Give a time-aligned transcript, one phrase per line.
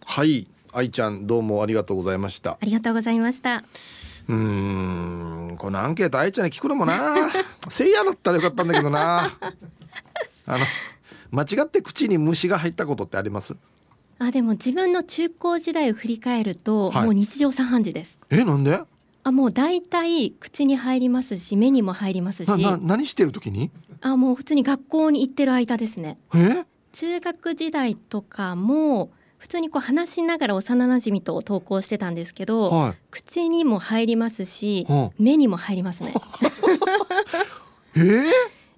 [0.07, 2.53] はい愛ちゃんどうもありがとうございました。
[2.53, 3.63] ありがとうございました。
[4.27, 7.31] うんこのアンケート愛ちゃんに聞くのもな。
[7.69, 9.39] せいやだったらよかったんだけどな。
[10.47, 10.65] あの
[11.31, 13.55] 間違って口に虫が入ったことってあります？
[14.25, 18.20] あでも自分の中高時代を振り返ると、はい、もう日常茶飯事です。
[18.31, 18.79] えなんで？
[19.25, 22.62] あもう大体口に入りますし目にも入りますし。
[22.62, 23.73] な何してる時に？
[24.01, 26.19] あもう普通に学校に行ってる間ですね。
[26.34, 26.64] え？
[26.92, 34.86] 中学時代とかも普通にこう話しながら幼なじみと投稿してたんですけど、はい、口にも入りますし、
[35.18, 36.14] 目にも入りますね。
[37.97, 37.98] え？
[37.98, 38.33] ーい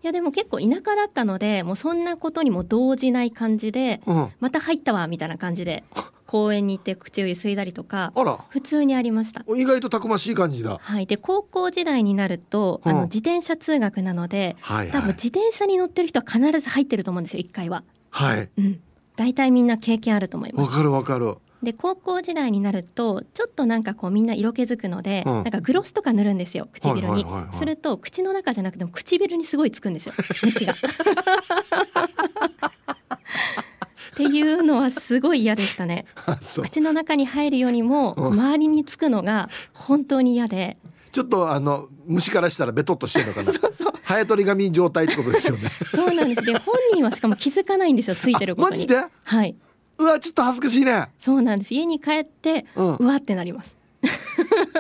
[0.07, 5.85] やでも結構田舎だったのでもうそんなことにも動じない感じで、うん、また入ったわみたいな感じで
[6.27, 8.13] 公園に行って口をゆすいだりとか
[8.49, 9.45] 普通にありました。
[9.55, 10.79] 意外とたくましい感じだ。
[10.83, 11.07] はい。
[11.07, 17.85] で高校時代になると、うん、あの自転車通学なので、はいはい、多分自転車に乗ってる人は必ず入ってると思うんですよ一回は。
[18.11, 18.81] はい、うん、
[19.17, 20.71] 大体みんな経験あると思います。
[20.71, 30.75] わかるわかるで高校時代になるとちょっとなんかこうみんな色気づくので、うん、なんかグロスとか塗るんですよ唇に、すると口の中じゃなくても唇にすごいつくんですよ 虫が。
[34.15, 36.07] っていうのはすごい嫌でしたね。
[36.63, 40.77] 口の中に入るよりも周りにつくのが本当に嫌で。
[41.13, 43.53] ちょっとあの虫からしたらベトっとしてるのかな。
[43.59, 45.71] そうそうハエ取り紙状態ってことですよね。
[45.91, 46.43] そうなんです。
[46.43, 48.17] で本人はしかも気づかないんですよ。
[48.17, 48.77] ついてることに。
[48.77, 49.05] マジで？
[49.25, 49.57] はい。
[49.99, 51.09] うわちょっと恥ずかしいね。
[51.19, 51.75] そうなんです。
[51.75, 53.77] 家に帰って、うん、うわってなります。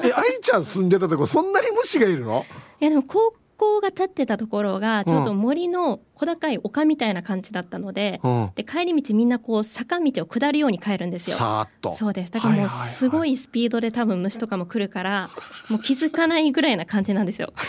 [0.02, 2.44] え愛ちゃん住んでたとこそんなに虫がいるの？
[2.80, 11.36] いやでも高校が建ってたところがちょっと森の小高い丘みたいな感じだったのでうん、で帰り道みんなこう坂道を下るように帰るんですよ。
[11.36, 11.94] さっと。
[11.94, 12.32] そうです。
[12.32, 15.30] だからもうすごいスピードで多分虫とかも来るから
[15.70, 17.52] もう気づかないぐらいな感じなんですよ。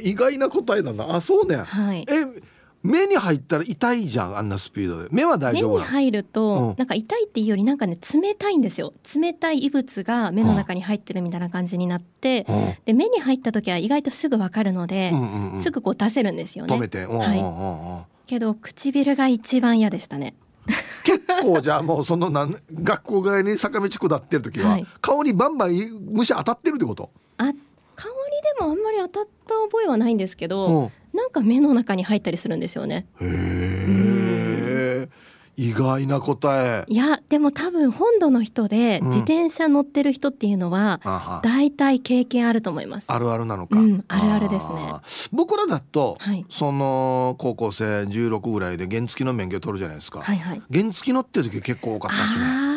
[0.00, 0.92] 意外な答えだ。
[0.92, 1.56] なあそうね。
[1.56, 2.26] はい、え
[2.82, 5.08] 目に入ったら痛いじゃんあんなスピードで。
[5.12, 8.92] 目は大丈夫目に入ると、うん、なんか痛いっていうよりなんかね冷たいんですよ。
[9.14, 16.74] 冷たい異物が目の中に入ってるみたいな感じになって、うん、で目に入った時は意外とすぐわかるので、うんうんうん、すぐこう出せるんですよね。
[16.74, 20.34] 止めて、はい、けど唇が一番嫌でしたね。
[21.04, 25.72] 結構じゃあもうそのなん学校帰りに坂道下ってる時は、はい、顔にバンバン
[26.12, 27.10] 虫当たってるってこと？
[27.38, 27.52] あ
[28.02, 33.06] 香りでもあんまり当たった覚えはないんですけど、なんか目の中に入ったりするんですよね。
[33.20, 35.08] へえ。
[35.54, 36.92] 意外な答え。
[36.92, 43.12] いやでも多分本土の人で自転車乗ってる人っていうのは、大体経験あると思います。
[43.12, 44.92] あるあるなのか、うん、あるあるですね。
[45.30, 52.71] 僕らだと、はい、その高校生16ぐらいで原付の免許取るじゃないですか、はいはい、原付乗ってる時結構多かったですね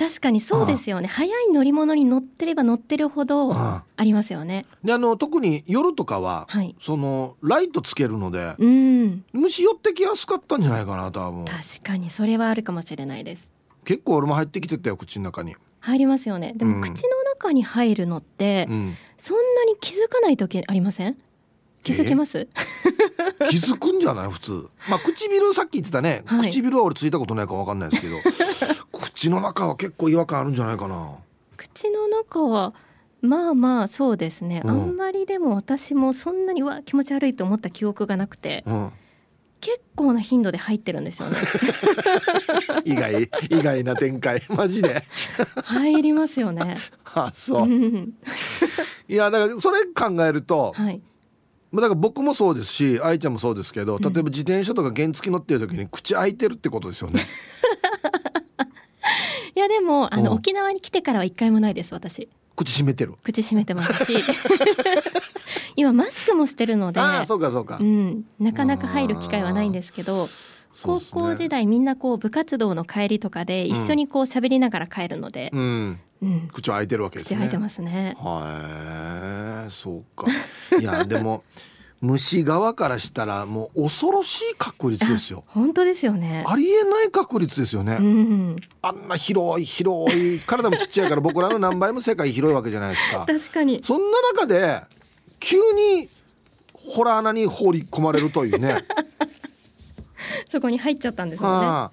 [0.00, 1.08] 確かにそうですよね。
[1.08, 4.64] 速い乗り物に乗ってれば乗ってるほどありますよね。
[4.82, 11.44] であの特に夜とかは、はい、そのライトつけるので、うん、虫寄ってきやすかったんじゃないかな多分。
[11.44, 13.50] 確かにそれはあるかもしれないです。
[13.84, 15.54] 結構俺も入ってきてたよ口の中に。
[15.80, 16.54] 入りますよね。
[16.56, 21.18] でも、口の中に入るのって、うん、そんなに気づかない時ありません？
[21.82, 22.46] 気づきます、
[23.48, 24.30] 気づくんじゃない？
[24.30, 24.68] 普通。
[24.88, 28.16] まあ唇さっき言ってたね、はい、唇は俺ついたことないかわかんないですけど
[29.20, 31.18] 口の中は結構違和感あるんじゃないかな。
[31.58, 32.72] 口の中は
[33.20, 34.70] まあまあそうですね、うん。
[34.70, 38.92] あんまりでも私もそんなにうわ気持ち悪いと思った記憶がなくてうん、
[39.60, 41.36] 結構な頻度で入ってるんですよね。
[42.86, 44.42] 意外意外な展開。
[44.48, 45.04] マジで。
[45.64, 46.78] 入りますよね。
[47.04, 47.64] あそう。
[47.64, 48.14] うん。
[49.06, 51.02] いやだからそれ考えると、はい。
[51.70, 57.26] まあだから僕もそうですし愛ちゃんもそうですけど例えば自転車とか原付乗ってる時に口開いてるってことですよね
[59.54, 60.36] いやでもあのうん。
[60.38, 62.28] 沖縄に来てからは一回もないです私。
[62.56, 63.14] 口閉めてる。
[63.22, 64.16] 口閉めてますし。
[65.76, 67.00] 今マスクもしてるので。
[67.00, 70.28] ああそうかそうか、うん、なかなか入る機会はないんですけど
[70.82, 76.00] 高校時代みんなこう部活動の帰りとかで一緒にこう喋りながら帰るので、うん。
[76.22, 76.48] うん。
[76.52, 77.36] 口は開いてるわけですね。
[77.36, 78.16] 口開いてますね。
[78.18, 80.26] はいそうか。
[80.78, 81.44] いやでも
[82.00, 86.44] 虫側からしたらもう恐ろしい確率ですよ 本当ですよね。
[86.46, 93.80] ありえない確率ですよね、うん、あんな広い広い体もちっちゃいから僕らの何倍も世界広いわけじゃないですか 確かに。
[93.84, 94.82] そんな中で
[95.38, 96.08] 急に
[96.72, 98.84] ホラー穴に放り込まれるというね
[100.48, 101.66] そこに入っちゃったんですもんね。
[101.66, 101.90] は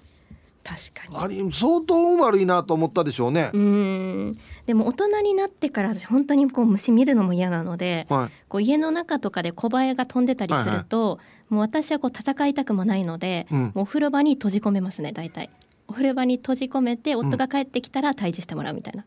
[0.64, 1.16] 確かに。
[1.16, 11.18] ああり相当運悪いなと思ったでしょうねう、んでも大人になってから私本当にこう虫見るのも嫌なのではい、こう家の中とかで小バエが飛んでたりすると、
[11.48, 13.58] もう私はこう戦いたくもないので、うん。
[13.58, 15.48] もうお風呂場に閉じ込めますね大体。
[15.86, 19.06] お風呂場に閉じ込めて夫が帰ってきたら退治してもらうみたいな、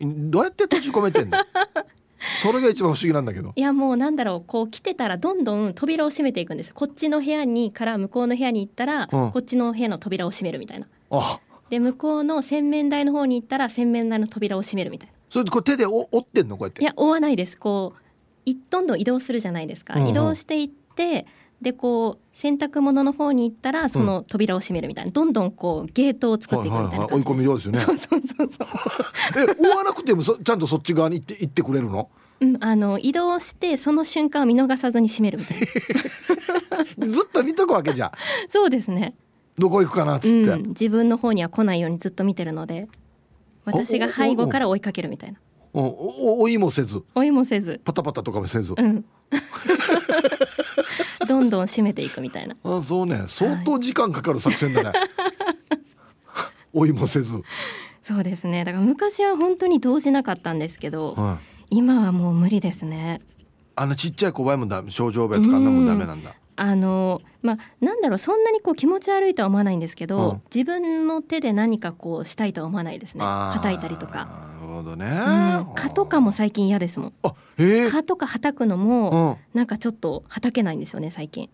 [0.00, 1.36] どうやって閉じ込めてんの？
[2.42, 3.52] それが一番不思議なんだけど。
[3.54, 9.30] いやもうなんだろうこう来てたらどんどん扉を閉めていくんですこっちの部屋にから向こうの部屋に行ったら、うん。
[9.32, 10.86] こっちの部屋の扉を閉めるみたいな。
[11.10, 11.38] あ
[11.70, 15.14] で向こうの洗面台の方に行ったら洗面台の扉を閉めるみたいな。
[15.30, 16.56] それでこう手でお折ってんの？
[16.56, 16.82] こうやって。
[16.82, 17.56] いや追わないです。
[17.56, 18.00] こう
[18.44, 20.08] いどんどん移動するじゃないですか、うんうん。
[20.08, 21.26] 移動していって
[21.62, 25.10] でこう洗濯物の方に行ったらその扉を閉めるみたいな。
[25.12, 27.80] どんどんこうゲートを作っていくみたいな追い感じ込みようですよね。
[27.80, 28.68] そうそうそうそう。
[29.38, 32.10] え追わなくてもそちゃんとそっち側に行って行ってくれるの？
[32.40, 35.66] うん、あの移動してその瞬間を見逃さずに閉めるみたいな。
[37.06, 38.10] ずっと見とくわけじゃ
[38.48, 39.14] そうですね、
[39.60, 42.88] どこ行くかなっつって、うん、自分の方には来ないようにずっと見てるので
[43.64, 45.38] 私が背後から追いかけるみたいな。
[45.72, 47.02] おお追いもせず。
[47.14, 47.80] 追いもせず。
[47.84, 49.04] パタパタとかもせず、うん。
[51.28, 52.56] どんどん閉めていくみたいな。
[52.64, 53.24] あそうね。
[53.28, 54.92] 相当時間かかる作戦だね、
[56.72, 57.40] 追いもせず、
[58.02, 58.64] そうですね。
[58.64, 61.38] だから昔は本当に動じなかったんですけどは
[61.70, 63.20] い、今はもう無理ですね。
[63.76, 70.42] あのちっちゃい小林もダメ症状病とかあんなもんダメなんだあのまあなんだろうそんなにこう気持ち悪いとは思わないんですけど、うん。
[70.54, 73.20] 自分の手で何かこうしたいとは思わないですね。
[73.54, 77.12] 叩いたりとか、なるほどね、うん、蚊とかも最近嫌ですもん。
[77.90, 78.82] 蚊とか叩くのうん。
[78.84, 81.48] もやっなんかちょっと叩けないんですよね最近。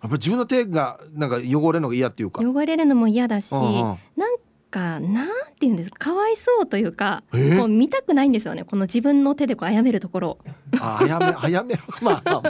[0.00, 2.40] ぱ自分の手がなんか汚れるのが嫌っていうか。
[2.42, 3.98] 汚れるのも嫌だしうんうん。
[4.16, 4.36] なん
[4.70, 7.58] かなんて言うんですかかわいそうというかえー？
[7.58, 10.28] こう見たくないんですよねこの自分の手でこう殺めるところ。
[10.30, 10.38] を
[10.80, 12.42] あやめ早めまあまあ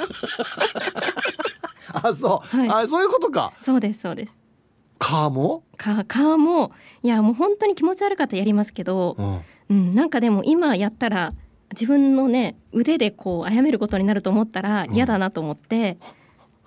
[1.92, 2.84] あそう、はい。
[2.84, 3.52] あそういうことか。
[3.60, 4.38] そうですそうです。
[4.98, 9.40] 蚊も、か蚊もいやもう本当に気持ち悪かったらやりますけど、うん、
[9.70, 11.34] うん、なんかでも今やったら
[11.72, 15.98] 自分のね腕でこう殺めることになると思ったら嫌だなと思って、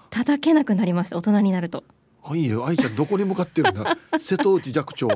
[0.10, 1.84] 叩けなくなりました大人になると。
[2.24, 2.66] あいいよ。
[2.66, 3.98] 愛ちゃんどこに向かってるんだ？
[4.20, 5.08] 瀬戸内寂聴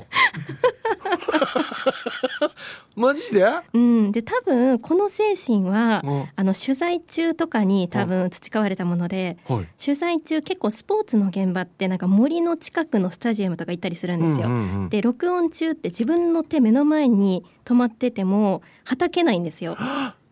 [2.95, 4.11] マジで、うん。
[4.11, 6.25] で多分この精神は、うん。
[6.35, 9.68] あの取材中とかに多分培われたもので、はい。
[9.83, 14.47] 取材中結構スポーツの現場ってなんか森の近くのスタジアムとか行ったりするんですよ。
[14.47, 19.75] うんうんうんで録音中って自分の手目の前に止まっててもはたけないんですよ。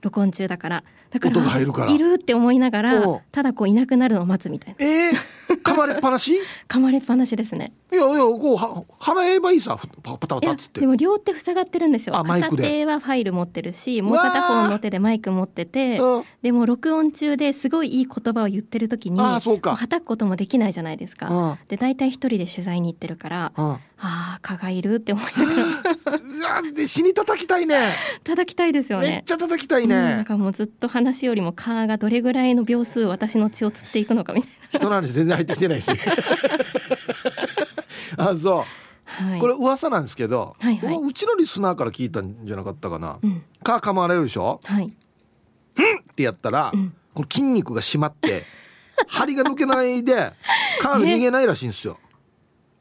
[0.01, 0.83] 録音中だから
[1.13, 1.91] だから音が入るから。
[1.91, 4.83] いるって思いながらただこういなくなるのを待つみたいな。
[4.85, 6.33] えー、噛まれっぱなし？
[6.33, 7.71] い 噛まれっぱなしですね。
[7.91, 10.81] やいやこうは払えばいいさふパパタパタっつって。
[10.81, 12.17] でも両手塞がってるんですよ。
[12.17, 12.63] あマイクで。
[12.63, 16.23] 片手はファイル持ってるしもう片方の手でマイク持っててうん。
[16.41, 19.71] でも録音中ですごいいい言葉を言ってる時にあーそうか。
[19.71, 21.57] もはたくこともできないじゃないですか、うん。
[21.67, 23.65] で大体一人で取材に行ってるからうん。
[23.65, 23.79] あ
[24.37, 25.65] あ蚊がいるって思いながら。
[26.17, 27.75] うわで死に叩きたいね。
[28.25, 35.91] 叩きたいですよめっねちゃ叩きたいうんなんね、かもうずっと話よりも蚊がどれぐらいの秒数私の血を吸っていくのかみたい人の話全然入ってきてないし。
[38.17, 38.65] あそ
[39.19, 40.93] う、な、はい、これ噂なんですけど、はいはい。
[40.93, 43.17] 僕うちのリスナーから聞いたんじゃなかったかな。
[43.21, 43.43] うん。
[43.63, 44.59] 蚊噛まれるでしょ？
[44.63, 44.87] はい。
[44.87, 44.93] っ
[46.15, 46.93] てやったら、うん。
[47.13, 48.43] この筋肉が締まって
[49.07, 50.33] 針が抜けないで
[50.81, 51.99] 蚊が逃げないらしいんですよ、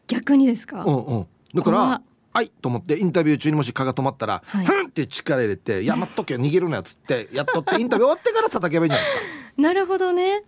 [0.06, 1.26] 逆にですか、うんうん。
[1.54, 2.02] だから
[2.32, 4.66] はいと思ってインタビュー中にもし蚊が止まったら、はい。
[4.66, 9.22] ふんって力入れて「やまっとけよ逃げるな」っつってやっとってインタビュー終わってから叩けばいいんじゃないです
[9.56, 9.62] か？
[9.62, 10.44] なるほどね。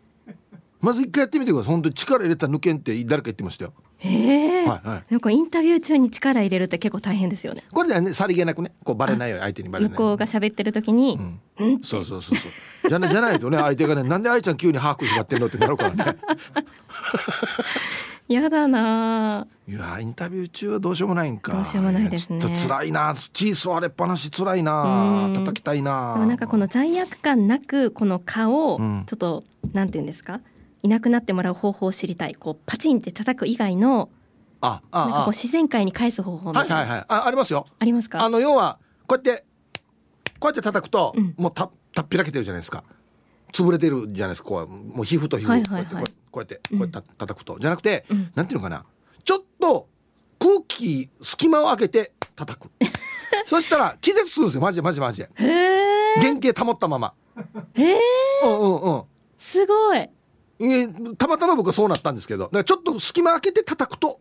[0.80, 1.72] まず一回やってみてください。
[1.72, 3.72] 本当に力入れたら抜けんって誰か言ってましたよ。
[4.00, 7.62] ええー、はいはい、なんかインタビュー中に力入れるって結構大変ですよね。
[7.72, 9.90] これでねさりげなくねこうバレないように相手にバレない。
[9.92, 11.18] 向こうが喋ってる時に、
[11.58, 12.48] うん、うん、そうそうそうそ
[12.86, 12.88] う。
[12.90, 16.04] じゃなじゃないとね相手がねなんで愛ちゃん急に把握しまってんのってなるからね。
[18.32, 19.46] やだな。
[19.68, 21.52] いやインタビュー中はどうしようもないんか。
[21.52, 22.40] どうしようもないですね。
[22.40, 23.14] ちょっと辛いな。
[23.14, 25.30] 血吸われっぱなし辛いな。
[25.34, 26.16] 叩きたいな。
[26.16, 30.40] なんかこの罪悪感なくこの顔、うん、ちょっとなんていうんですか？
[30.82, 34.10] いなくなってもらう方法を知りたいこうパチンって叩く以外の
[34.60, 38.22] ああなんかこう自然界に返す方法みたいなはいはいはいあありますよありますか？
[38.22, 39.44] あの要はこうやって
[40.38, 42.84] こうやって叩くと、うん、もうたたっぴらけてるじゃないですか
[43.52, 46.60] 潰れてるじゃないですかこうもう皮膚と皮膚、はいはいはい、こうやってこうやって
[47.18, 48.84] 叩くと、うん、じゃなくて、うん、なんていうのかな。
[49.24, 49.88] ちょっと
[50.38, 52.70] 空気隙間を開けて叩く。
[53.46, 54.60] そしたら気絶するんですよ。
[54.60, 55.30] マジでマジでマジで。
[56.20, 57.14] 原型保ったまま。
[57.74, 57.98] へえ
[58.44, 59.02] うんうんうん。
[59.38, 60.08] すごい。
[61.16, 62.44] たまたま僕はそうなったんですけど。
[62.44, 64.20] だからちょっと隙間開けて叩くと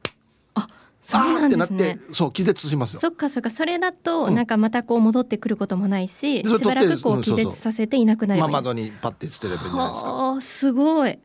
[0.56, 0.68] あ
[1.02, 2.00] そうなんですね。
[2.12, 3.00] そう気絶しますよ。
[3.00, 3.50] そっかそっか。
[3.50, 10.42] それだとなんかまたこう戻ってくることもないし、うん、しばらくこう気絶させていなくなるまあ、窓にパッて捨てればいいんじゃないですか。
[10.42, 11.20] すごい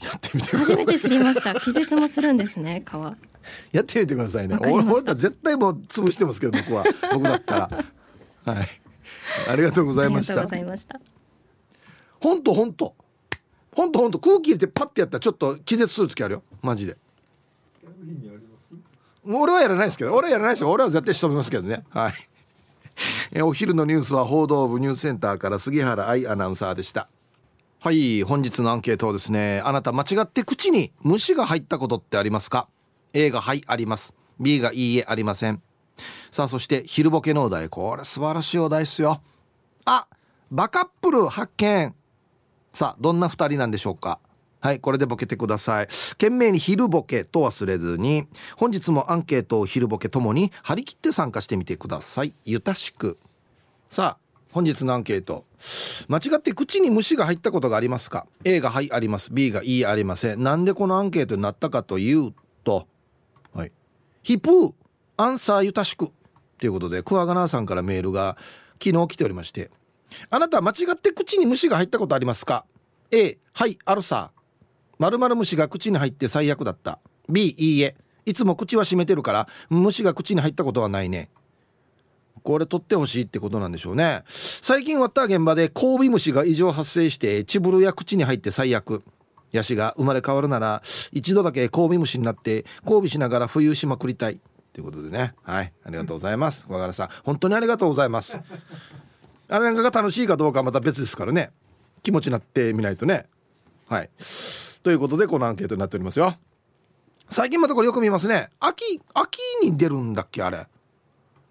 [0.00, 1.54] やってみて初めて知りました。
[1.60, 2.92] 気絶もするんですね皮
[3.72, 4.56] やってみてくださいね。
[4.60, 6.84] 俺俺絶対もう潰してますけど僕は。
[7.12, 7.54] 僕だった
[8.44, 8.54] ら。
[8.54, 8.68] はい。
[9.48, 10.34] ありがとうございました。
[10.34, 11.00] ありがとうございました。
[12.20, 12.94] 本当本当
[13.74, 14.18] ほんとほんと。
[14.18, 16.42] 空気入れてパッてやったらちょっと気絶する時あるよ。
[16.62, 16.96] マジで。
[19.24, 20.14] 俺はやらないですけど。
[20.14, 20.70] 俺はやらないですよ。
[20.70, 21.84] 俺は絶対仕留めますけどね。
[21.90, 22.14] はい。
[23.32, 27.08] えお昼のニュースは報道部ニュースセンターから杉原愛アナウンサーでした
[27.86, 32.66] はい本日のアンケートをですねあなた間違って口に虫が入ったことってありますか
[33.12, 34.12] ？A がはいあります。
[34.40, 35.62] B がいいえありません。
[36.32, 37.68] さあそして昼ボケのお題。
[37.68, 39.22] これ素晴らしいお題っすよ。
[39.84, 40.08] あ
[40.50, 41.94] バカップル発見。
[42.72, 44.18] さあどんな2人なんでしょうか？
[44.58, 45.86] はいこれでボケてください。
[46.14, 48.26] 懸命に昼ボケと忘れずに
[48.56, 52.34] 本日もアンケートを昼ボケともに張り切って参加してみてください。
[52.44, 53.16] ゆたしく。
[53.90, 54.25] さあ
[54.56, 55.44] 本日のアンケート。
[56.08, 59.30] 間違って口に虫が入ったことがありますか？A がはいあります。
[59.30, 60.42] B がいいありません。
[60.42, 62.32] なんでこのアンケートになったかという
[62.64, 62.88] と
[63.52, 63.72] はい。
[64.22, 64.72] ヒプー
[65.18, 66.10] アンサーゆたしく。
[66.56, 68.38] ということでクワガナーさんからメールが
[68.82, 69.70] 昨日来ておりまして。
[70.30, 72.64] あなた間違って口に虫が入ったことありますか
[73.10, 74.30] ？A はいあるさ。
[74.98, 76.98] まるまる虫が口に入って最悪だった。
[77.28, 77.94] B いいえ。
[78.24, 81.28] いつも口は閉めてるから虫が口に入ったことはないね。
[82.42, 84.24] これ取ってほしいってことなんでしょうね。
[84.28, 89.02] 最近終わった現場で交尾虫が異常発生してチブルや口に入って最悪。
[89.52, 94.40] ヤシが生まれ変わるなら一度だけ交尾虫になって交尾しながら浮遊しまくりたい。
[94.72, 95.34] ということでね。
[95.42, 95.72] はい。
[95.84, 96.66] ありがとうございます。
[96.66, 97.08] 小柄さん。
[97.24, 98.38] 本当にありがとうございます。
[99.48, 101.50] あれなんかが楽しいかどうかはまた別ですからね。
[102.02, 103.26] 気持ちになってみないとね。
[103.88, 104.10] はい。
[104.82, 106.36] ということでこのアンケートになっておりますよ。
[107.30, 108.50] 最近またこれよく見ますね。
[108.60, 110.66] 秋秋に出るんだっけあれ。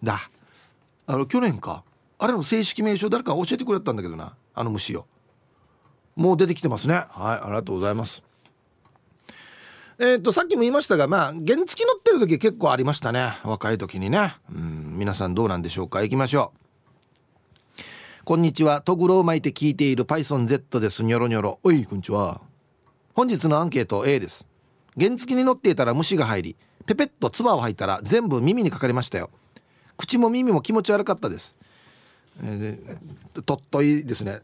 [0.04, 0.30] だ。
[1.08, 1.84] あの去年か
[2.18, 5.06] あれの正式名称誰か教えてくれたんだけどなあの虫を
[6.16, 8.24] もう出てきてますねはいありがとうございます
[9.98, 16.66] えっ、とさっきも言いましたがまあ原付乗ってる時結構ありましたね若い時にねうん皆さんどうなんでしょうか行きましょう
[18.26, 18.82] こんにちは。
[18.82, 21.04] トグロを巻いて聞いている PythonZ です。
[21.04, 21.60] ニョロニョロ。
[21.62, 22.42] おい、こんにちは。
[23.14, 24.48] 本日のアンケート A です。
[25.00, 26.56] 原付に乗っていたら虫が入り、
[26.88, 29.30] ペペッと唾を吐いたら全部耳にかかりましたよ。
[29.98, 31.56] 口も耳も気持ち悪かったです。
[32.44, 34.42] えー、とっといですね。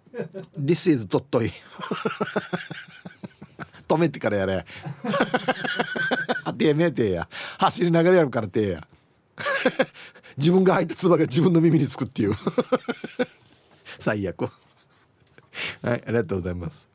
[0.59, 1.51] This is とっとい。
[3.87, 4.65] 止めてからやれ。
[6.57, 7.27] てめえてや。
[7.57, 8.87] 走りながらやるからてや。
[10.37, 12.33] 自分が吐いた唾が自分の耳につくっていう。
[13.99, 14.49] 最悪
[15.83, 16.87] はいありがとうございます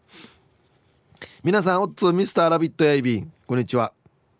[1.42, 3.92] 皆さんおっつミスターラビットやいびんこんにちは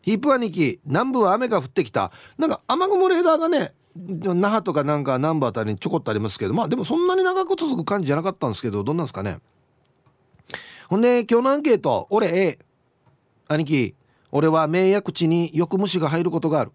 [0.03, 9.39] ヒープ兄貴南部は雨が降ってきたなんか雨雲レーダーがね那覇とかなんか南部あたりにちょこっとありますけどまあでもそんなに長く続く感じじゃなかったんですけどどんなんですかね。
[10.89, 12.59] ほんで今日のアンケート俺 A
[13.49, 13.95] 兄貴
[14.31, 16.73] 俺は目や口によく虫が入ることがある。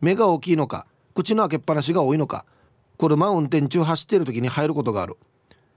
[0.00, 2.44] 目が大きいのか口の開けっぱなしが多いのか
[2.98, 5.16] 車を運転中走ってる時に入ることがある。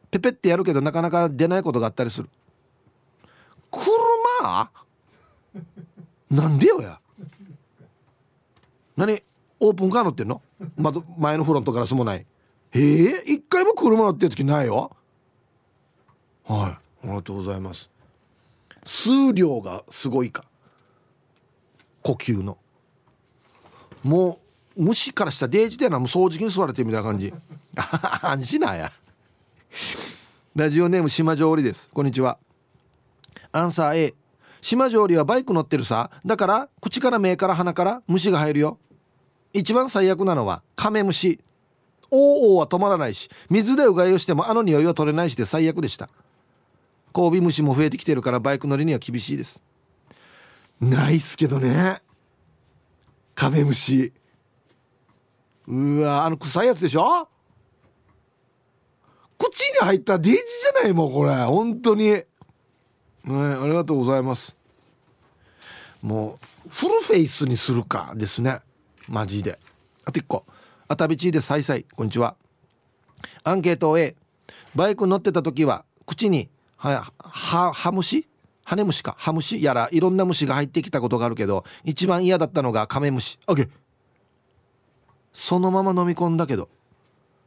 [0.09, 2.29] ペペってやるけどなかなか出ないことがあったりする。
[3.71, 4.71] 車？
[6.31, 6.99] なんでよや？
[8.95, 9.21] 何？
[9.59, 10.41] オープンカー乗ってんの？
[10.75, 12.25] 窓前のフロントガラスもない。
[12.73, 14.95] ええー、一回も車乗ってる時ないよ。
[16.45, 16.71] はい。
[16.71, 17.89] ありがとうございます。
[18.85, 20.45] 数量がすごいか。
[22.03, 22.57] 呼吸の。
[24.03, 24.39] も
[24.75, 27.33] う虫からしたらデージでなもう掃除機に座れてるみたいな感じ。
[28.21, 28.91] 安心なや。
[30.55, 31.89] ラジオネーム島上織です。
[31.93, 32.37] こんにちは。
[33.51, 34.15] アンサー A
[34.61, 36.11] 島上りはバイク乗ってるさ。
[36.25, 38.79] だから口から目から鼻から虫が入るよ
[39.53, 41.39] 一番最悪なのはカメムシ。
[42.09, 46.09] おおは止まらないし水でうがいをしてもあの匂いは取れないしで最悪でした。
[47.13, 49.59] 交尾虫も増えてきてるからバイク乗りには厳しいです。
[50.79, 52.01] ないっすけどね。
[53.35, 54.13] カメムシ。
[55.67, 57.27] うわあの臭いやつでしょ？
[59.37, 61.35] 口に入ったデイジじゃないもうこれ。
[61.43, 62.05] 本当に。
[62.05, 62.25] ね
[63.25, 64.55] ありがとうございます。
[66.01, 68.61] もうフルフェイスにするかですね。
[69.07, 69.59] マジで。
[70.05, 70.45] あと1個。
[70.87, 71.85] あたびちでさいさい。
[71.95, 72.35] こんにちは。
[73.43, 74.15] アンケート A
[74.75, 78.27] バイク乗ってた時は口にははハムシ
[78.63, 79.15] ハネムシか？
[79.17, 83.39] ハムシやらいろんな虫が入ってきたことがあるけど一番嫌だったのがカメムシ。
[83.47, 83.69] あげ
[85.33, 86.69] そのまま飲み込んだけど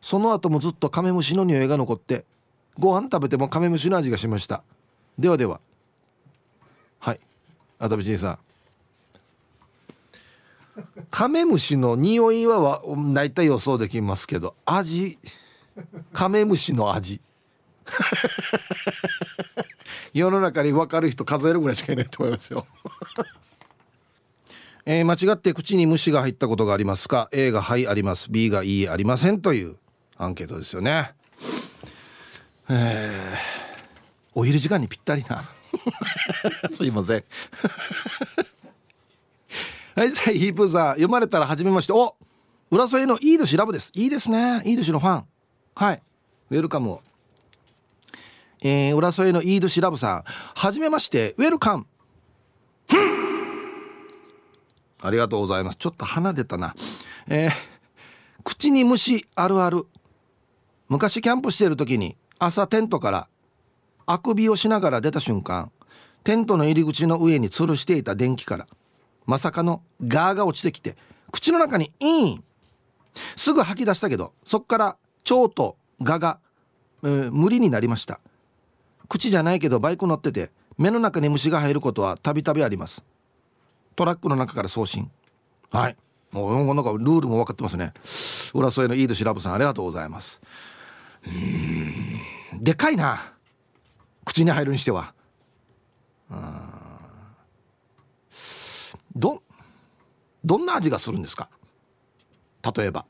[0.02, 2.24] その後もずっとカメムシの匂いが残って
[2.78, 4.62] ご飯食べてもカメムシの味がしました。
[5.18, 5.60] ではでは。
[6.98, 7.20] はい。
[7.78, 8.38] あたびちさん。
[11.10, 12.82] カメムシの匂いは
[13.12, 15.18] 大体予想できますけど味
[16.12, 17.20] カメムシの味。
[20.12, 22.66] 世の中に分かる人数えるぐらいしかいないと思いますよ。
[24.86, 28.30] えー、間違って口に虫が入ったことがありますか？A が「はい」あります。
[28.30, 29.76] B が「いい」ありませんという
[30.16, 31.12] アンケートですよね。
[32.68, 33.38] えー、
[34.34, 35.44] お昼時間にぴったりな。
[36.72, 37.24] すいません。
[39.96, 41.92] はいさあヒープーさん読まれたら初めまして。
[41.92, 42.16] お
[42.70, 43.90] 浦添のいい年ラブです。
[43.94, 44.62] いいですね。
[44.64, 45.24] いい年のファン。
[45.74, 46.02] はい。
[46.50, 47.02] ウェルカムを。
[48.62, 50.24] えー、浦添のいい年ラブさん。
[50.24, 51.34] はじめまして。
[51.38, 51.86] ウェルカム。
[55.02, 55.76] ありがとうございます。
[55.76, 56.76] ちょっと鼻出たな。
[57.28, 57.50] えー、
[58.44, 59.86] 口に虫あるある。
[60.88, 63.28] 昔キャンプしてる時に朝テントから
[64.06, 65.70] あくびをしながら出た瞬間
[66.24, 68.66] テントの入り口の上に吊るしていた電気から
[69.30, 70.96] まさかのガーが落ちてきて
[71.30, 72.44] 口の中にイーン。
[73.36, 74.96] すぐ吐き出したけどそっから
[75.30, 76.40] 腸とガが、
[77.04, 78.18] えー、無理になりました。
[79.08, 83.04] 口じゃないけどバイク乗ってて目の中に虫が入ることはたびたびあります。
[83.94, 85.08] トラックの中から送信。
[85.70, 85.96] はい。
[86.32, 87.92] もうなんかルールも分かってますね。
[88.52, 90.40] 浦添のいい年ラブさんありがとうございます。
[91.24, 92.20] うん
[92.60, 93.34] でかいな。
[94.24, 95.14] 口に入るにしては
[99.16, 99.42] ど
[100.44, 101.48] どんな味がするんですか？
[102.76, 103.04] 例えば。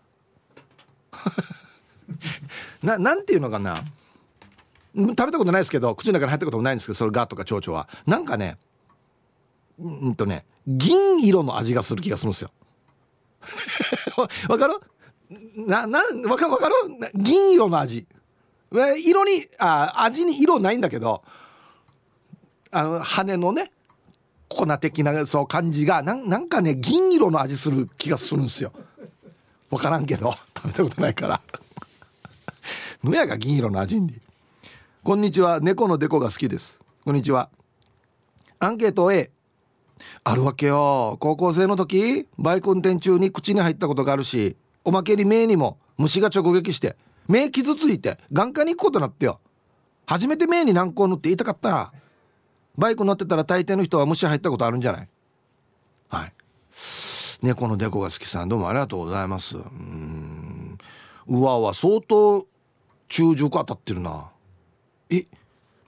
[2.82, 3.76] ななんていうのかな？
[4.96, 7.88] 食べたことないですけど口の中に入ったこともないんですけどそれガとか蝶々は。
[8.06, 8.58] なんかね
[9.78, 12.50] うんとね銀色の味がする気がするんですよ。
[14.48, 14.74] わかる？
[15.56, 16.74] な、な、わかわかる？
[17.14, 18.06] 銀色の味。
[18.72, 21.22] 色に、あ、味に色ないんだけど、
[22.70, 23.72] あの、羽のね、
[24.50, 28.72] 粉的なそう感じがなんかね銀色の味する気がするんですよ。
[29.70, 31.40] 分からんけど 食べたことないから。
[33.04, 34.20] 野やが銀色の味に。
[35.02, 36.80] こんにちは猫のデコが好きです。
[37.04, 37.48] こんにちは。
[38.58, 39.30] アンケート A
[40.24, 41.16] あるわけよ。
[41.20, 46.96] 高校生の時バイク運転中に口に入ったことがあるしおまけに目にも虫が直撃して
[47.28, 49.38] 目傷ついて眼科に行くことになってよ。
[50.06, 51.92] 初めて目に軟膏塗って言いたかった
[52.76, 55.08] バイク乗ってたら大抵の人は虫入ったことあるんじゃない？
[56.08, 56.32] はい。
[57.42, 59.56] 猫のデコが好きさんどうもありがとうございます。
[59.56, 60.78] うん。
[61.26, 62.46] うわは相当
[63.08, 64.30] 中熟当たってるな。
[65.10, 65.26] え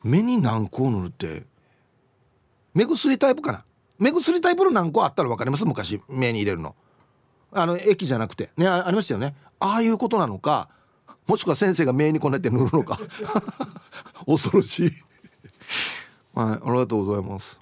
[0.03, 1.45] 目に軟膏塗るって
[2.75, 3.65] 目薬タイプかな？
[3.99, 5.65] 目薬タイプの軟膏あったら分かります？
[5.65, 6.75] 昔目に入れるの。
[7.53, 8.51] あの液じゃなくて。
[8.57, 9.35] ねありましたよね。
[9.61, 10.69] ああいうことなのか
[11.27, 12.99] もしくは先生が目にこうやって塗るのか。
[14.27, 14.91] 恐ろしい。
[16.35, 17.59] はいありがとうございます。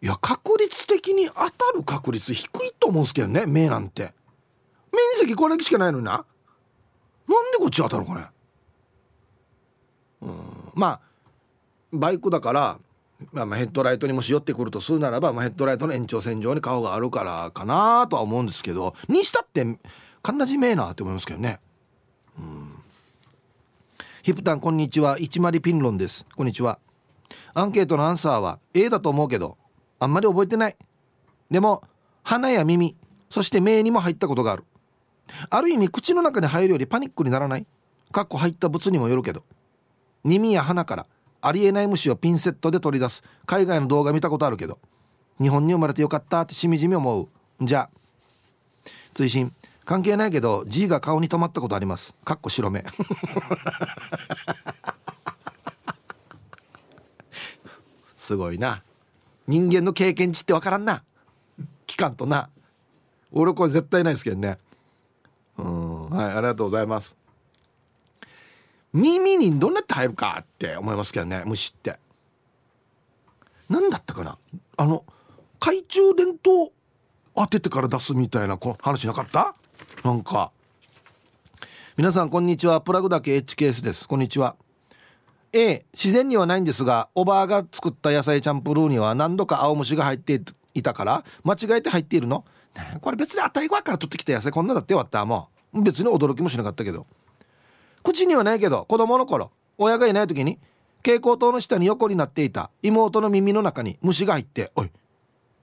[0.00, 4.14] いや確率的に当たる確率低いと思うんすけどね目なんて。
[4.92, 6.12] 面積これだけしかないのにな。
[6.12, 8.26] なんでこっち当たるかね。
[10.22, 10.72] うん。
[10.74, 11.00] まあ
[11.92, 12.78] バイクだから
[13.32, 19.78] まあ、まあヘッドライトにもし寄ってくるとするならば、まあ、ヘッドライトの延長線上に顔があるからかなとは思うんですけどにしたって
[20.22, 21.60] かんなじめえなって思いますけどね。
[22.38, 22.67] うん。
[24.28, 25.18] ヒプタンこんにちは。
[25.18, 26.26] 一丸ピンロンです。
[26.36, 26.78] こんにちは。
[27.54, 29.56] アンケートのアンサーは A だと思うけど
[29.98, 30.76] あんまり覚えてない。
[31.50, 31.82] でも
[32.24, 32.94] 鼻や耳
[33.30, 34.64] そして目にも入ったことがある。
[35.48, 37.66] ある意味口の中に入るよりパニックにならない。
[38.12, 39.44] かっこ入った物にもよるけど。
[40.24, 41.06] 耳や鼻から
[41.40, 43.22] ありえない虫をピンセットで取り出す。
[43.46, 44.78] 海外の動画見たことあるけど。
[45.40, 47.28] 日本に生まれてよかったってしみじみ思う。
[47.62, 49.54] じゃあ追伸。
[49.88, 52.12] 関係ないけど G が顔に止まったことあります。
[52.22, 52.84] かっこ白目。
[58.18, 58.82] すごいな。
[59.46, 61.02] 人間の経験値ってわからんな。
[61.86, 62.50] 期間とな。
[63.32, 64.58] 俺これ絶対ないですけどね。
[65.56, 66.10] うん。
[66.10, 67.16] はいありがとうございます。
[68.92, 71.98] 耳にどんなって入るかって思いますけどね虫って。
[73.70, 74.36] 何だったかな。
[74.76, 75.02] あの
[75.60, 76.72] 懐中電灯
[77.34, 79.54] 当ててから出すみたいな話なかった？
[80.04, 80.52] なんか。
[81.96, 82.80] 皆さんこんにちは。
[82.80, 84.06] プラグだけ H ケースです。
[84.06, 84.54] こんにちは。
[85.52, 90.42] A 自然にはないんですがおばあが作った野菜チャンプルーには何度か青虫が入って
[90.74, 92.44] いたから間違えて入っているの、
[92.76, 95.24] ね、これ別にあたり側から取ってきた野菜こんなだってよかった。
[95.24, 97.06] もう別に驚きもしなかったけど。
[98.02, 100.58] 口にはないけど子供の頃親がいない時に
[100.98, 104.90] 蛍光灯の下に横になっていた妹の耳の中に虫が入っておい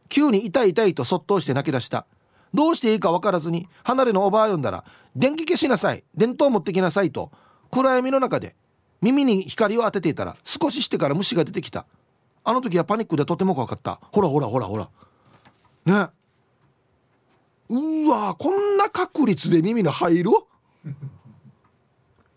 [0.09, 2.05] 急に痛い痛いとそっとして泣き出した。
[2.55, 4.83] どうしていいか分からずに離れのおばあ呼んだら
[5.15, 7.31] 電気消しなさい電灯持ってきなさいと
[7.69, 8.55] 暗闇の中で
[9.01, 11.85] 耳に光を当てていたら少ししてから虫が出てきた。
[12.43, 13.99] あの時はパニックでとても怖かった。
[14.11, 14.89] ほらほらほらほら。
[15.85, 16.07] ね。
[17.69, 20.31] うわこんな確率で耳の入る？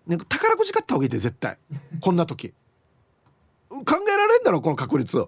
[0.07, 1.59] なんか宝くじ買った方がいいで絶対。
[2.01, 2.53] こんな時。
[3.69, 5.25] 考えられんだろこの確率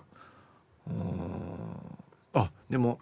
[2.33, 2.99] あでも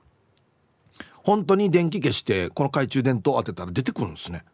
[1.29, 4.45] 本当に電気消してこの懐中電灯当てたら出てくるんですね。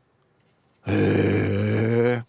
[0.89, 2.25] へえ。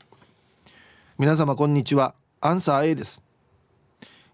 [1.18, 2.14] 皆様こんにちは。
[2.42, 3.24] アンサー A です。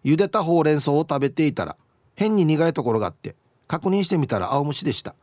[0.03, 1.77] 茹でたほうれん草を食べていたら
[2.13, 3.37] 変に苦いところがあって
[3.69, 5.15] 確認してみたら青虫でした。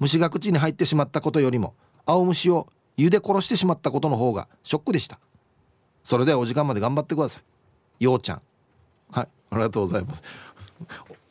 [0.00, 2.66] 虫が口に入ってしまったことよりも青虫を
[2.98, 5.20] 茹で殺してしまったことの方がショックでした。
[6.02, 7.38] それではお時間まで頑張ってくださ
[8.00, 8.04] い。
[8.04, 8.42] ようちゃん。
[9.08, 9.28] はい。
[9.50, 10.22] ありがとうございます。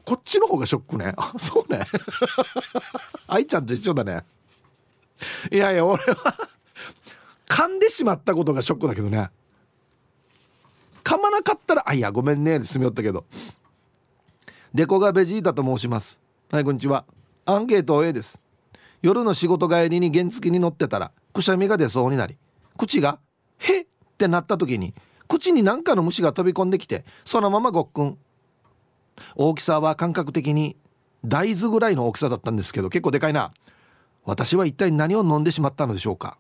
[0.05, 1.13] こっちの方がショックね。
[1.17, 1.85] あそうね。
[3.27, 4.23] 愛ちゃんと一緒だね。
[5.51, 6.49] いやいや俺は
[7.47, 9.29] 噛んでしまったことがショックだけどね。
[11.03, 13.25] 噛まなかったら「あいやごめんね」で済みよったけど。
[14.73, 16.19] デコがベジータと申します。
[16.51, 17.05] はいこんにちは。
[17.45, 18.39] アンケート A です。
[19.01, 22.37] 夜の仕事帰りに原付に乗ってたらくしゃみが出そうになり
[22.77, 23.19] 口が
[23.57, 23.87] 「へっ!」っ
[24.17, 24.93] てなった時に
[25.27, 28.17] 口に何かの虫が飛び込んできてそのままごっくん。
[29.36, 30.75] 大きさは感覚的に
[31.23, 33.54] 大豆ぐらいの大きさだったんですけど結構でかいな。
[34.23, 36.38] 私は一体何を飲んでしまったのでしょうか。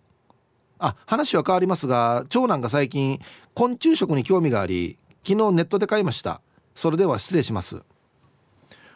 [0.79, 3.19] あ話は変わりますが長男が最近
[3.53, 6.41] 昆虫食に興味があり昨日ネットで買いました。
[6.73, 7.81] それでは失礼します。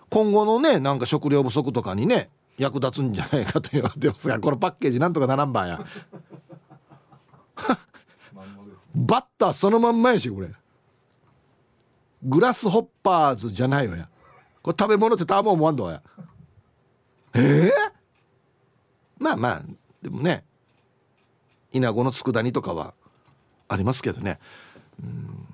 [0.10, 5.86] 今後のねなんか食料不足とかにね役立つんじゃないかと言われてますがこのパッケージなんとかならんばや。
[8.96, 10.52] バッターそのまんまやしこれ。
[12.24, 14.10] グラスホッパーズじゃないよや。
[14.62, 16.02] これ食べ物ってたま思わんどや。
[17.34, 19.64] ええー、まあまあ
[20.02, 20.44] でもね
[21.72, 22.94] イナゴの佃煮とかは
[23.68, 24.40] ありますけどね。
[25.02, 25.50] うん。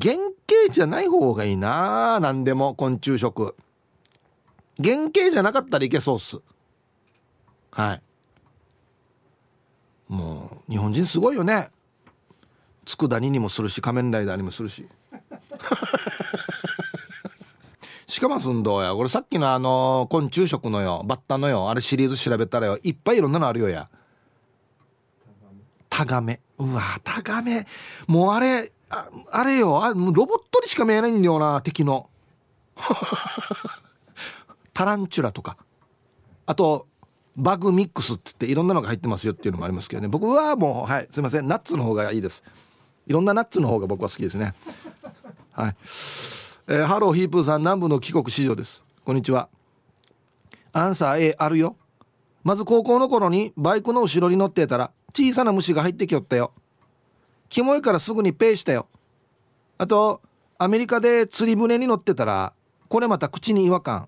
[0.00, 3.54] 原型じゃない方がいいな何でも昆虫食。
[4.82, 6.38] 原型じゃなかったらいけそうっす。
[7.70, 8.02] はい。
[10.08, 11.70] もう日本人すごいよね。
[12.84, 14.88] 佃煮にもするし仮面ライダーにもするし。
[18.06, 18.94] しかもすんどうや。
[18.94, 23.88] これさっきのあの昆虫食のよバッタのよあれシリーズ調べたらよいっぱいいろんなのあるよや。
[25.90, 26.40] タガメ。
[26.58, 27.66] うわタガメ。
[28.06, 29.84] もうあれああれよ。
[29.84, 32.08] あロボットにしか見えないんだよな敵の。
[34.72, 35.56] タランチュラとか。
[36.46, 36.86] あと
[37.36, 40.08] バグミックスって言っていろんなのが入ってますよっていうのもありますけどね。
[40.08, 41.46] 僕はもうはいすいません。
[41.46, 42.42] ナッツの方がいいです。
[43.06, 44.54] いろんなナッツの方が僕は好きですね。
[45.58, 45.76] はい、
[46.68, 48.84] えー、ハローヒープーさん南部の帰国子女です。
[49.04, 49.48] こんにちは。
[50.72, 51.74] アンサー A あるよ。
[52.44, 56.52] まず高校の頃にバイクの後ろに乗ってたら小さな虫が入ってきよったよ。
[57.48, 58.86] キモいからすぐにペイしたよ。
[59.78, 60.20] あと
[60.58, 62.52] アメリカで釣り船に乗ってたら
[62.88, 64.06] これまた口に違和感。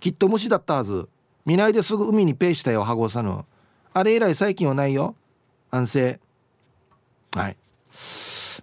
[0.00, 1.08] きっと虫だったはず。
[1.46, 3.46] 見ないですぐ海にペイしたよ羽子さぬ
[3.94, 5.16] あれ以来最近はないよ。
[5.70, 6.20] 安静。
[7.32, 7.56] はい。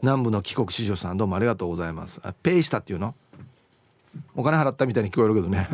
[0.06, 2.22] 南部の帰国子女さんどうもありがとうございます。
[2.44, 3.16] ペイしたっていうの？
[4.36, 5.68] お金払ったみたいに聞こえるけどね。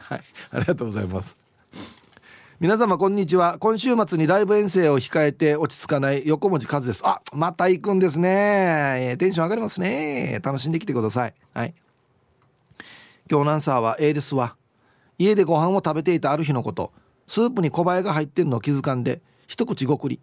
[0.00, 1.38] はいありがとうございます。
[2.60, 3.56] 皆様こんにちは。
[3.58, 7.00] 今週末にライブ遠征を控えて落ち着かない横文字和です。
[7.06, 9.16] あまた行くんですね。
[9.18, 10.40] テンション上がりますね。
[10.42, 11.34] 楽しんできてください。
[11.54, 11.74] はい。
[13.30, 14.56] 今日のアンサーは A ですわ。
[15.16, 16.92] 家でご飯を食べていたある日のこと。
[17.26, 20.20] スープに小林が入ってるのを気づかんで一口ごくり。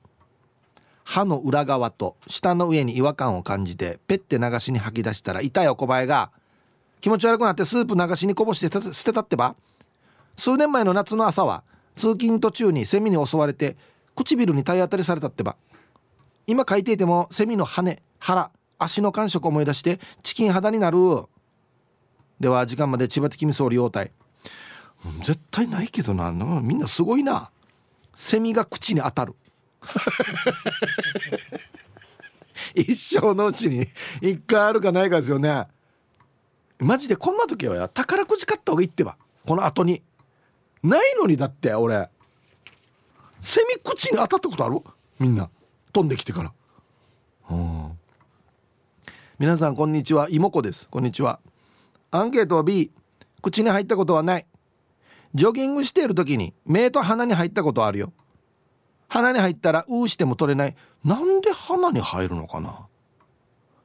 [1.10, 6.32] 歯の裏側と舌の上に違和感を感じてペッて流しに吐き出したら痛いお小林が
[7.00, 9.56] 気持ち悪くなってスープ流しにこぼして捨てたってば？
[10.36, 11.64] 数年前の夏の朝は
[11.96, 13.78] 通勤途中にセミに襲われて
[14.16, 15.56] 唇に体当たりされたってば？
[16.46, 20.98] 今書いていてもセミの羽腹足の感触を思い出してチキン肌になる。
[22.42, 24.12] では時間まで千葉的味噌利用体
[25.24, 26.32] 絶対ないけどな。
[26.62, 27.50] みんなすごいな。
[28.14, 29.36] セミが口に当たる。
[32.76, 33.88] 一生のうちに
[34.22, 35.68] 一回あるかないかですよね。
[36.80, 39.18] マジでこんな時は宝くじ買った方がいいってば。
[39.46, 40.04] この後に。
[40.84, 42.10] ないのにだって俺。
[43.42, 44.80] セミ口に当たったことある？
[45.20, 45.50] みんな。
[45.94, 46.54] 飛んできてから。
[47.50, 47.98] うん。
[49.40, 50.28] 皆さんこんにちは。
[50.30, 50.88] 妹子です。
[50.90, 51.40] こんにちは。
[52.12, 52.92] アンケートは B
[53.42, 54.46] 口に入ったことはない。
[55.34, 58.14] ジョギングしている時に目と鼻に入ったことあるよ。
[59.08, 60.76] 鼻に入ったらうーしても取れない。
[61.04, 62.88] なんで鼻に入るのかな？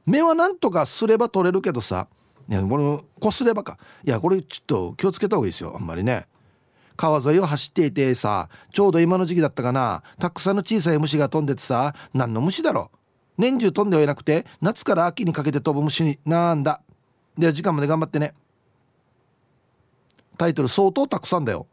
[0.05, 2.07] 目はなんとかすれば取れるけどさ。
[2.49, 3.77] いやこれこすればか。
[4.03, 5.73] いやこれちょっと気をつけた方がいいですよ。
[5.75, 6.27] あんまりね。
[6.97, 10.03] 川沿いを走っていてさちょうど今の時期だったかな。
[10.19, 12.91] たくさんの小さい虫が飛んでてさ何の虫だろ
[13.37, 16.19] 年中飛んではいなくて夏から秋にかけて飛ぶ虫に。
[16.25, 16.81] なんだ。
[17.37, 18.33] では時間まで頑張ってね。
[20.37, 21.65] タイトル相当たくさんだよ。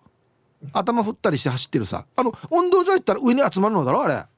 [0.73, 2.05] 頭振ったりして走ってるさ。
[2.17, 4.15] あの運動場行ったら上に集まるのだろあれ。
[4.15, 4.29] あ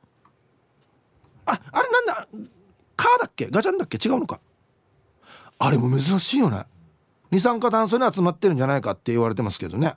[1.46, 2.28] あれなんだ
[2.96, 3.46] カーだっけ？
[3.46, 3.96] ガチャンだっけ？
[3.96, 4.40] 違うのか。
[5.58, 6.64] あれも珍しいよね。
[7.30, 9.94] 二酸化炭素に集まってるんじゃないかって言われてますけどね。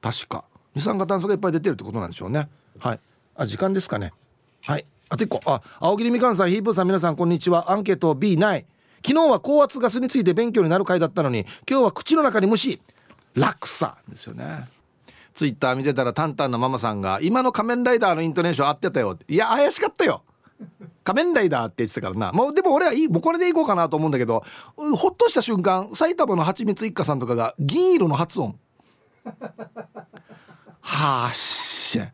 [0.00, 0.44] 確か。
[0.74, 2.48] 二酸化炭素がいっぱい出てるってことなんでしょうね。
[2.78, 3.00] はい。
[3.36, 4.12] あ時間ですかね。
[4.62, 4.84] はい。
[5.08, 5.40] あと1個。
[5.50, 7.72] あ青桐みかんさんヒープーさん皆さんこんにちは。
[7.72, 8.66] アンケート B ない。
[9.06, 12.80] 昨日は高圧ガスについて勉強になる回だったのに今日は口の中に虫。
[13.34, 14.68] 落差ですよね。
[15.38, 20.24] ツイッター見てたらタンタンのママさんが今の仮面ライダーのイントネーション合ってたよいや怪しかったよ。
[21.04, 22.32] 仮面ライダーって言ってたからな。
[22.32, 24.42] もうでも俺はいいもうこれでいこうかなと思うんだけど
[24.74, 28.58] ほっとした瞬間埼玉のはちみつ一家さんとかが銀色の発音。
[30.80, 32.12] はっしゃ。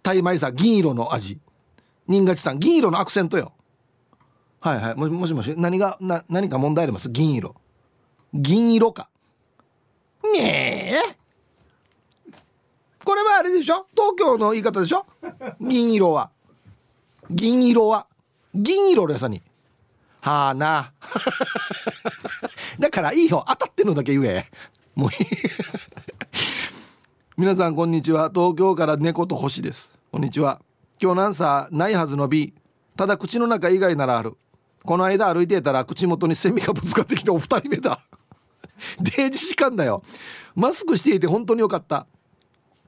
[0.00, 1.40] タイマイさん銀色の味。
[2.06, 3.52] 新勝さん銀色のアクセントよ。
[4.60, 4.94] はいはい。
[4.94, 7.10] ももしもし何がな何か問題あります？
[7.10, 7.56] 銀色。
[8.32, 9.08] 銀色か。
[10.32, 11.16] ねえ。
[13.04, 13.86] これはあれでしょ？
[13.94, 15.06] 東京の言い方でしょ？
[15.60, 16.30] 銀色は。
[17.30, 18.06] 銀色は。
[18.54, 19.42] 銀色でさに。
[20.20, 20.92] はあな。
[22.78, 23.44] だからいいよ。
[23.48, 24.46] 当たってんのだけ言え。
[24.94, 25.16] もういい。
[27.36, 28.30] 皆さんこんにちは。
[28.34, 29.90] 東京から猫と星です。
[30.12, 30.60] こんにちは。
[31.00, 32.52] 今日なんさないはずの B
[32.96, 34.36] ただ口の中以外ならある。
[34.84, 38.00] この間歩いていたら口元にセミがぶつかってきてお二人目だ。
[39.00, 40.02] デージ時間だよ。
[40.54, 42.06] マスクしていて本当によかった。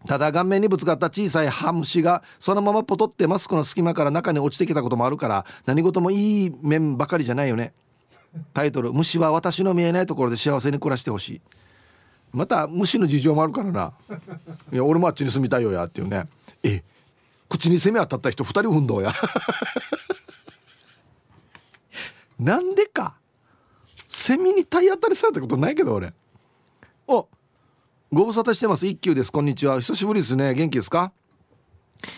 [0.06, 7.72] ただ顔面にぶつかった小さいハムシがそのままポトってマスクの隙間から中に落ちてきたこともあるから何事もいい面ばかりじゃないよね。
[8.54, 11.40] タイトル「虫は私の見えないところで幸せに暮らしてほしい」
[12.32, 13.92] また虫の事情もあるからな。
[14.72, 16.24] いや俺もあっちに住みたいよやっていうね。
[16.62, 16.82] え
[17.48, 19.12] 口に攻め当たった人2人運動や。
[22.40, 23.14] なんでか。
[24.08, 26.12] セミに体当たりされたことないけど俺。
[27.06, 27.28] お
[28.14, 28.86] ご無沙汰してます。
[28.86, 29.32] 一休です。
[29.32, 29.80] こんにちは。
[29.80, 30.52] 久しぶりですね。
[30.52, 31.14] 元気ですか？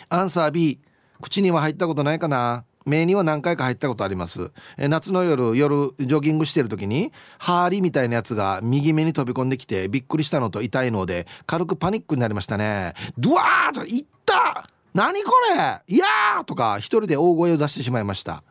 [0.09, 0.81] アンサー B
[1.23, 2.65] 口には入ったことないかな？
[2.85, 4.51] 目には何回か入ったことあります。
[4.77, 12.95] え夏の夜夜ジョギングしてる時にハーリみたいなやつが右目に飛び込んできてびっくりしたのと痛いので軽くパニックになりましたね。
[13.17, 14.69] ドワーッと「いった！
[14.95, 15.95] 何これ？
[15.95, 18.43] いやー!」とか一人で大声を出してしまいました。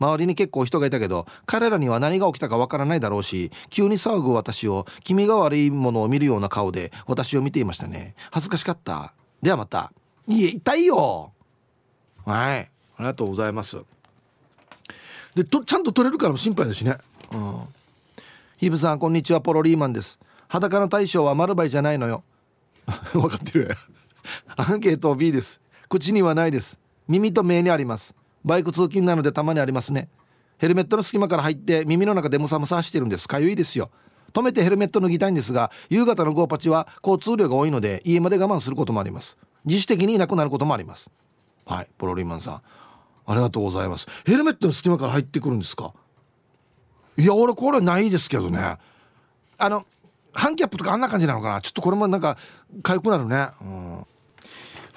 [0.00, 8.14] 周りに結構人がいたけど彼らには何が起きたかわからないだろうし急に騒ぐ私を気味が悪いものを見るような顔で私を見ていましたね。
[8.30, 9.12] 恥ずかしかった。
[9.42, 9.92] ではまた。
[10.26, 11.32] いえ痛いよ。
[12.24, 12.60] はい。
[12.60, 13.78] ありがとうございます。
[15.34, 16.98] でとちゃんと取れるからも心配だしね。
[17.32, 17.60] うん。
[18.56, 19.40] ヒブさんこんにちは。
[19.40, 20.18] ポロリーマンです。
[20.48, 22.24] 裸の大将は丸バイじゃないのよ。
[23.12, 23.76] 分かってる。
[24.56, 25.60] アンケート B です。
[25.88, 26.78] 口にはないです。
[27.06, 28.14] 耳と目にあります。
[28.48, 30.08] バイク通勤なのでたまにありますね。
[30.56, 33.28] ヘルメットの隙間から入って耳の中でムサムサしてるんです。
[33.28, 33.90] かゆいですよ。
[34.32, 39.36] 止めてヘルメット脱ぎたいんですが夕方のゴーパチは交通量が多いので家まで我慢することもあります。
[39.66, 41.10] 自主的にいなくなることもあります。
[41.66, 42.62] はいポロリーマンさん。
[43.26, 44.06] ありがとうございます。
[44.24, 45.92] ヘルメットの隙間から入ってくるんですか？
[47.18, 48.78] いや俺これないですけどね。
[49.58, 49.86] あの
[50.32, 51.60] ハンキャップとかあんな感じなのかな？
[51.60, 52.38] ちょっとこれもなんか
[52.82, 53.48] 痒くなるね。
[53.60, 54.06] うん。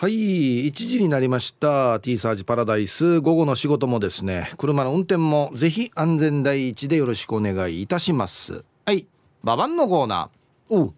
[0.02, 2.00] はい1時になりました。
[2.00, 3.22] T サージパラダイス。
[3.22, 8.66] 午後の仕事もですね車の運転もぜひ安全第一でよろしくお願いいたします。
[8.84, 9.06] はい
[9.44, 10.76] ババンのコーナー。
[10.76, 10.96] お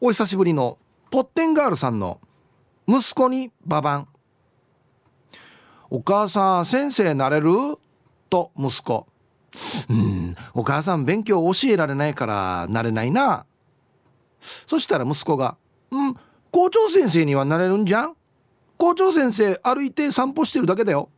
[0.00, 0.78] お久しぶりの
[1.10, 2.20] ポッテンガールさんの
[2.86, 4.08] 息子にババン
[5.90, 7.50] お母さん先生なれる？
[8.30, 9.08] と息子。
[9.90, 13.46] うんお母さん勉強教えられないからなれないな。
[14.68, 15.56] そしたら息子が
[15.90, 16.16] 「うん
[16.52, 18.14] 校長先生にはなれるんじゃん？
[18.78, 21.08] 校長先生歩いて散歩してるだけだよ」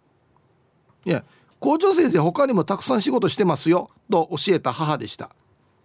[1.05, 1.23] いや
[1.61, 3.91] 校長先生他にもたくさん仕事してますよ。
[4.11, 5.31] と教えた母でした。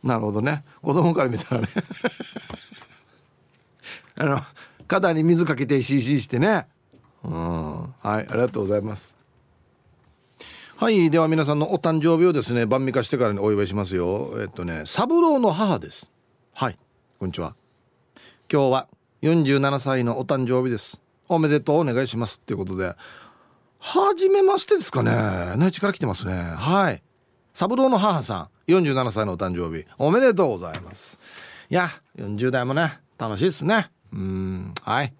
[0.03, 0.63] なるほどね。
[0.81, 1.67] 子供から見たらね。
[4.19, 4.41] あの
[4.87, 6.67] 肩に水かけて CC してね。
[7.23, 7.33] うん。
[7.33, 9.15] はいありがとうございます。
[10.77, 14.33] はいでは皆さんのお誕生日をですね晩味化してからにお祝いしますよ。
[14.39, 16.11] えっとね三郎の母です。
[16.53, 16.77] はい
[17.19, 17.55] こんにちは。
[18.51, 18.87] 今日は
[19.21, 21.01] 47歳のお誕生日です。
[21.27, 22.95] おめでとうお願いしますっていうことで。
[23.79, 25.55] はじめましてですかね。
[25.57, 26.33] 内地から来てますね。
[26.33, 27.03] はい。
[27.53, 28.71] 三郎の母さん。
[28.71, 29.85] 47歳のお誕生日。
[29.97, 31.19] おめでとうございます。
[31.69, 33.91] いや40代もね楽しいですね。
[34.13, 35.13] うんはい。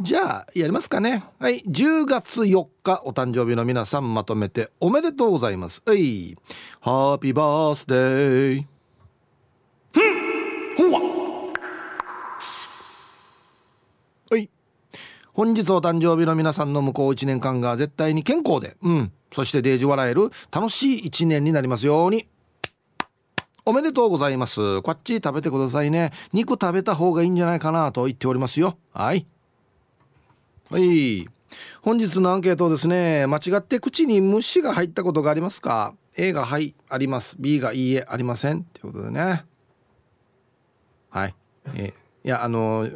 [0.00, 1.24] じゃあやりますかね。
[1.38, 1.60] はい。
[1.60, 5.82] 10月4日お誕生日の皆さんまとめておめでとうございます。
[5.84, 6.36] はい。
[6.80, 8.79] ハッピーバースデー。
[15.40, 19.12] 本日お誕生日の皆さんの向こう1年間が絶対に健康でうん。
[19.32, 22.28] そしてデージ笑える楽しい1年になりますように。
[23.64, 24.82] おめでとうございます。
[24.82, 26.12] こっち食べてくださいね。
[26.34, 28.76] 肉食べた方がいいんじゃないかなと言っておりますよ。
[28.92, 29.24] はい。
[30.68, 31.26] はい。
[31.80, 33.26] 本日のアンケートですね。
[33.26, 37.36] 間違って口に虫が入ったことがありますか？A がはいあります。
[37.40, 38.64] B がいいえありません。
[38.64, 39.46] ということでね。
[41.08, 41.34] はい。
[41.76, 42.90] えいやあの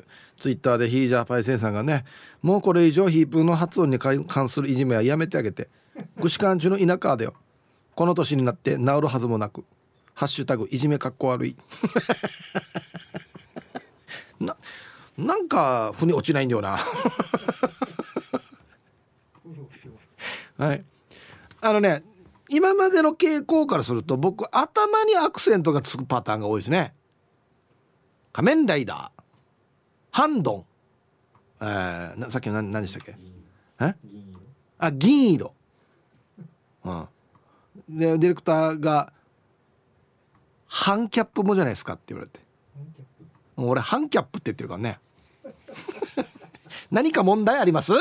[0.44, 2.04] ツイッターでヒージャーパイセンさんがね
[2.42, 5.70] もうこれ以上ヒープの発音に関するいじめはやめてあげて。
[6.20, 7.33] 串間中の田舎だよ。
[7.94, 9.64] この年になって治るはずもなく
[10.12, 11.57] ハッシュタグいじめかっこ悪い。
[14.38, 14.54] な
[15.16, 16.78] なんか腑に落ちないんだよな。
[20.59, 20.85] はい。
[21.62, 22.04] あのね
[22.50, 26.92] 今までの傾向からすると僕頭にアクセントがつくパターンが多いですね。
[28.35, 29.13] 仮面ライダー。
[30.14, 30.64] ハンドン
[31.61, 33.16] えー、さっきの何何でしたっけ？
[33.81, 33.94] え？
[34.79, 35.53] あ銀色
[36.85, 37.09] うん
[37.88, 39.12] でディレクターが
[40.68, 42.38] 「ハンキャップもじゃないですか」って言われて
[43.57, 45.00] もう俺ハンキャップって言ってるからね
[46.92, 47.92] 何か問題あります？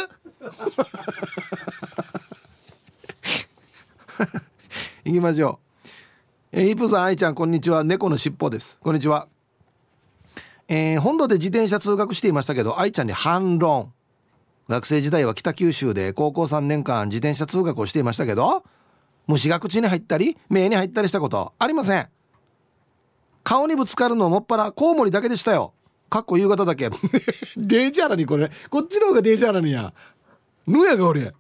[5.04, 5.88] 行きましょう。
[6.52, 7.84] えー、イプさん、愛ちゃん、こんにちは。
[7.84, 8.80] 猫のしっぽです。
[8.82, 9.28] こんにちは。
[10.68, 13.94] えー、本土で自転車通学していましたけど、愛ちゃんに反論。
[14.70, 18.64] 学生時代は北九州で高校3年間自転車通学をしていましたけど、
[19.28, 22.08] 虫が口に入ったり、目に入ったりしたことありません。
[23.44, 25.74] 顔にぶつかるのもっぱらコウモリだけでしたよ。
[26.10, 26.90] かっこ夕方だけ。
[27.58, 28.50] デージャーラにこれ。
[28.70, 29.94] こっちの方がデージャーラにや。
[30.66, 31.34] ぬやが俺。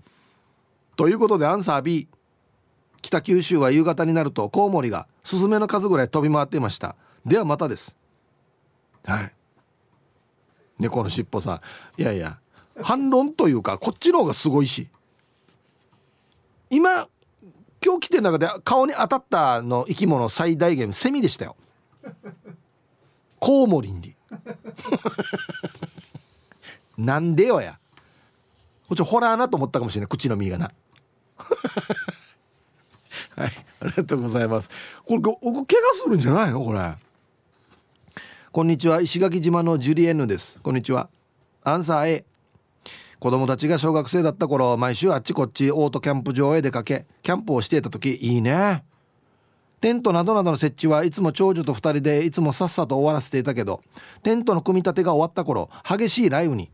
[0.98, 2.08] ということでアンサー B。
[3.04, 7.96] 北九州は夕方になるとコウモリがスズメの数ぐらい飛び回っていましたではまたです
[9.06, 9.34] はい。
[10.80, 11.62] 猫のしっぽさ
[11.98, 12.02] ん。
[12.02, 12.40] いやいや。
[12.82, 14.90] 反論というかこっちの方がすごいし。
[16.70, 17.08] 今
[17.86, 21.56] 今日来てる中で顔に当たったの生き物最大限セミでしたよ。
[23.40, 24.16] コウモリに。
[26.98, 27.78] なんでよや。
[28.88, 30.08] こっちホラーなと思ったかもしれない。
[30.08, 30.72] 口の実がな。
[33.36, 33.52] はい。
[33.82, 34.70] ありがとうございます。
[35.06, 35.66] これ怪我
[36.04, 36.64] するんじゃないの？
[36.64, 36.80] これ
[38.54, 39.02] こんにちは。
[39.02, 40.60] 石垣島のジュリエンヌです。
[40.62, 41.10] こんにちは。
[41.64, 42.26] アンサー A
[43.20, 48.84] 子供たちが小学生だった頃毎週あっちこっちオートキャンプ場へ出かけキャンプをしていた時いいね。
[49.82, 53.82] テントなどなどの設置はいつも長女と2人でいつもさっさと終わらせていたけど
[54.22, 56.72] テントの組み立てが終わった頃激しい雷雨に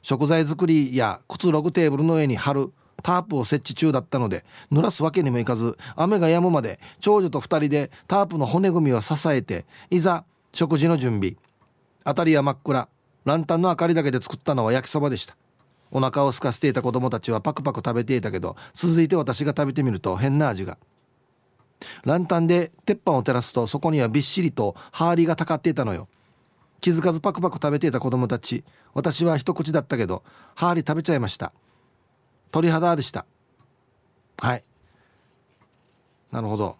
[0.00, 11.36] 食材作りやくつろぐテーブルの上に貼るタープを設置中だったので濡らすわけにもいかず雨が止むまで長女と2人でタープの骨組みを支えていざ食事の準備。
[12.04, 12.88] 辺りは真っ暗。
[13.24, 15.36] ランタンの明かりだけで作ったのは焼きそばでした。
[15.90, 20.78] お腹を空かせていた子供たちはパクパク食べていたけど続いて私が食べてみると変な味が。
[22.04, 26.08] ランタンで鉄板を照らすとそこにはびっしりとハーリがたかっていたのよ。
[26.80, 30.22] 気づかずパクパク食べていた子供たち私は一口だったけど
[30.54, 31.52] ハーリ食べちゃいました。
[32.50, 33.26] 鳥肌でした。
[34.38, 34.64] はい。
[36.32, 36.76] なるほど。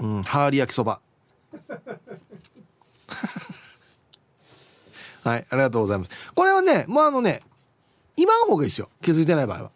[0.00, 1.00] うんハーリ焼きそば。
[5.24, 6.10] はいありがとうございます。
[6.34, 7.42] これはねもうあのね
[8.16, 8.88] 言わん方がいいですよ。
[9.00, 9.70] 気づいてない場合は。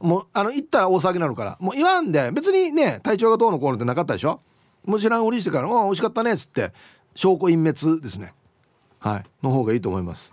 [0.00, 1.56] もうあの行ったら大騒ぎになるから。
[1.60, 4.40] もう言わんで別にね体調がどうのこうのってなかったでしょ？
[4.86, 6.72] もう知らんふりしてから「あ美味しかったね」っつって
[7.14, 8.32] 証拠隠滅ですね。
[8.98, 10.32] はいの方がいいと思います。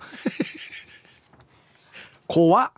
[2.26, 2.72] 怖っ。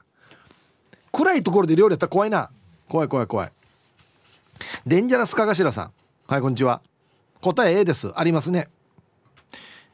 [1.12, 2.51] 暗いところで料理やったら怖いな。
[2.89, 3.53] 怖い怖い怖い。
[4.87, 5.93] デンジャラスカガシラさん。
[6.26, 6.82] はいこんにちは。
[7.47, 8.11] 答え A です。
[8.13, 8.69] ありますね。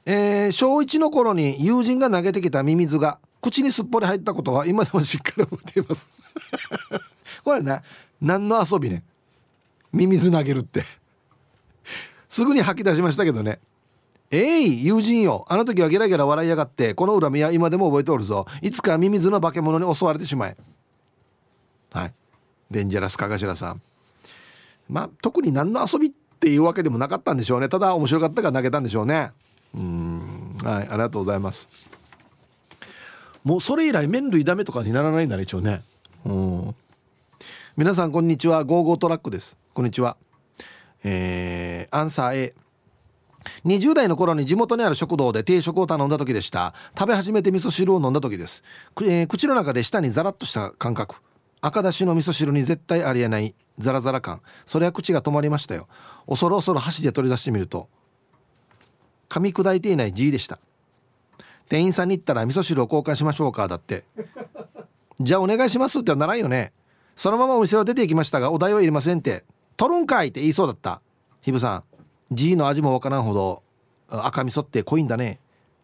[0.07, 6.09] えー、小1の頃に友人が投げてきたミミズが口にすっぽり入ったことは今でもしっかり覚えています。
[7.45, 7.83] これね
[8.23, 9.05] 何の遊びね。
[9.93, 10.85] ミミズ投げるって。
[12.31, 13.61] すぐに吐き出しましたけどね。
[14.31, 15.45] えい友人よ。
[15.51, 18.47] あの時はゲラゲラ笑いやがってこの恨みは今でも覚えておるぞ。
[18.63, 20.57] いつかミミズの化け物に襲われてしまえ。
[21.93, 22.15] はい。
[22.71, 23.83] デンジャラスカガシラさん。
[24.89, 27.69] まあ特に何の遊びっていうわけでもなかったんでしょうね。
[27.69, 29.31] ただ面白かったから投げたんでしょうね。
[29.77, 30.57] うん。
[30.65, 31.69] はいありがとうございます。
[33.45, 35.83] もうそれ以来麺類ダメとかにならないんだね一応ね。
[36.27, 36.75] うん。
[37.77, 38.65] 皆さんこんにちは。
[38.65, 39.57] ゴーゴートラックです。
[39.73, 40.17] こんにちは。
[41.05, 42.55] えー、アンサー A
[43.65, 46.75] 20代の頃に地元にある食堂で定食を頼んだ時でした。
[46.99, 48.65] 食べ始めて味噌汁を飲んだ時です、
[49.01, 51.17] えー、口の中で舌にザラッとした感覚。
[51.65, 54.43] 赤だしの味噌汁に絶対ありえないザラザラ感。
[54.67, 55.89] それは口が止まりましたよ。
[56.29, 57.89] 恐る恐る箸で取り出してみると
[59.29, 60.59] 噛み砕いていない G でした。
[61.69, 64.05] 店員さんに言ったら味噌汁を交換しましょうかだって。
[65.21, 66.73] じゃあお願いしますってはならんよね。
[67.15, 69.45] そのままお店は出ていきましたがお代はいりませんって
[69.77, 71.01] 取るんかいって言いそうだった。
[71.43, 71.85] ひぶさん
[72.35, 73.63] G の味もわからんほど
[74.09, 75.39] 赤味噌って濃いんだね。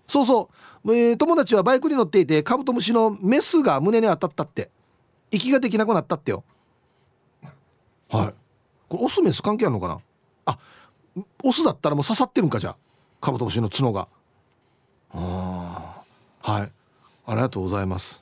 [0.09, 0.51] そうそ
[0.85, 4.71] う、えー、友達はバイクに乗っていてカブトムシのメスが胸に当たったって。
[5.31, 6.45] 息ができなくなったってよ。
[8.09, 8.35] はい。
[8.89, 10.01] これオスメス関係あるのかな？
[10.47, 10.59] あ
[11.45, 12.77] オスだったらもう刺さってるんかじゃあ。
[13.21, 14.09] カブトムシの角が。
[15.13, 16.03] あ
[16.43, 16.73] あはい。
[17.27, 18.21] ありがとうございます。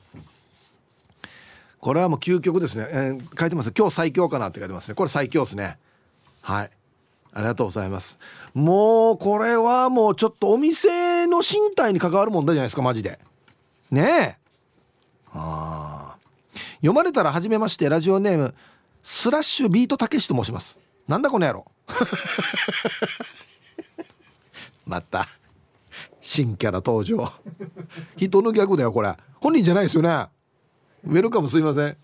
[1.80, 3.72] これはもう究極ですね、えー、書いてます。
[3.76, 4.94] 今日最強かなって書いてますね。
[4.94, 5.78] これ最強ですね。
[6.40, 6.70] はい。
[7.32, 8.18] ありがとうございます。
[8.54, 13.20] もうこれはもうちょっとお店の身体に関わる問題じゃないですかマジで。
[13.90, 14.36] ねえ。
[15.32, 16.15] ああ
[16.76, 18.54] 読まれたら初めましてラジオネーム
[19.02, 20.78] スラッシュビートたけしと申します。
[21.06, 21.64] なんだこの野郎。
[24.84, 25.28] また
[26.20, 27.32] 新キャラ登場。
[28.16, 29.14] 人のギャグだよこれ。
[29.40, 30.26] 本人じゃないですよね。
[31.06, 31.96] ウェルカムすいません。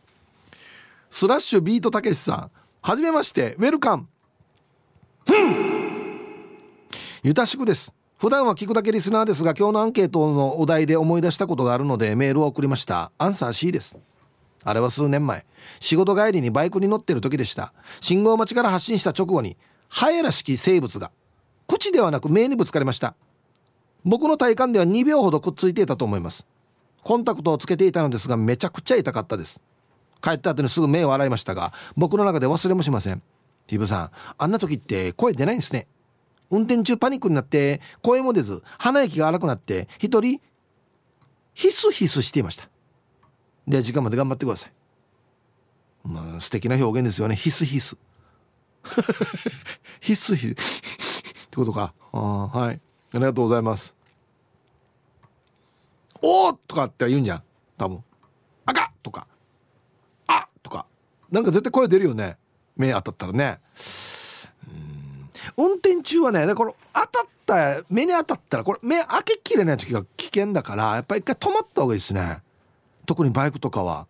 [1.10, 2.50] スラッシュビートたけしさん。
[2.80, 4.06] はじめましてウェルカム。
[7.24, 7.92] ゆたしくです。
[8.18, 13.10] 普段は聞くだけリスナーですが今日のアンケートのお題で思い出したことがあるのでメールを送りました。
[13.18, 13.98] アンサー C です。
[14.64, 15.44] あれは数年前。
[15.80, 17.72] 仕事帰りにバイクに乗ってる時でした。
[18.00, 19.56] 信号待ちから発進した直後に
[19.88, 21.10] ハエらしき生物が
[21.66, 23.14] 口ではなく目にぶつかりました。
[24.04, 26.46] 僕の体感では2秒ほどくっついていたと思います。
[27.02, 29.60] コンタクトをつけていたのですがめちゃくちゃ痛かったです。
[30.20, 33.22] 帰った後にすぐ目を洗いましたが僕の中で忘れもしません。
[33.66, 35.86] ティブさんあんな時って声出ないんですね。
[36.50, 40.40] 運転中パニックになって声も出ず鼻息が荒くなって一人
[41.54, 42.68] ヒスヒスしていました。
[43.66, 44.72] で時間まで頑張ってください。
[46.04, 47.36] まあ素敵な表現ですよね。
[47.36, 47.96] ヒスヒス。
[50.00, 50.52] ヒスヒス。
[50.52, 50.54] っ
[51.50, 51.94] てことか。
[52.12, 52.80] あはい。
[53.12, 53.94] ありがとうございます。
[56.20, 57.42] おーとかって言うんじゃん。
[57.76, 58.04] 多分。
[58.66, 59.26] 赤とか。
[60.26, 60.86] あとか。
[61.30, 62.36] なんか絶対声出るよね。
[62.76, 63.60] 目当たったらね。
[65.56, 72.40] 運転中はねこれ当たった目に当たったらこれ目開けきれない時が危険だからやっぱ一回止まった方がいいですね。
[73.07, 74.07] 特にバイクとかは。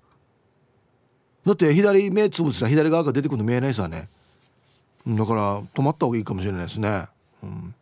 [1.45, 4.09] だって左目つぶしたら左側が出てくるの見えないですわね
[5.07, 7.07] だから止まった方がいいかもしれないですね、
[7.43, 7.75] うん。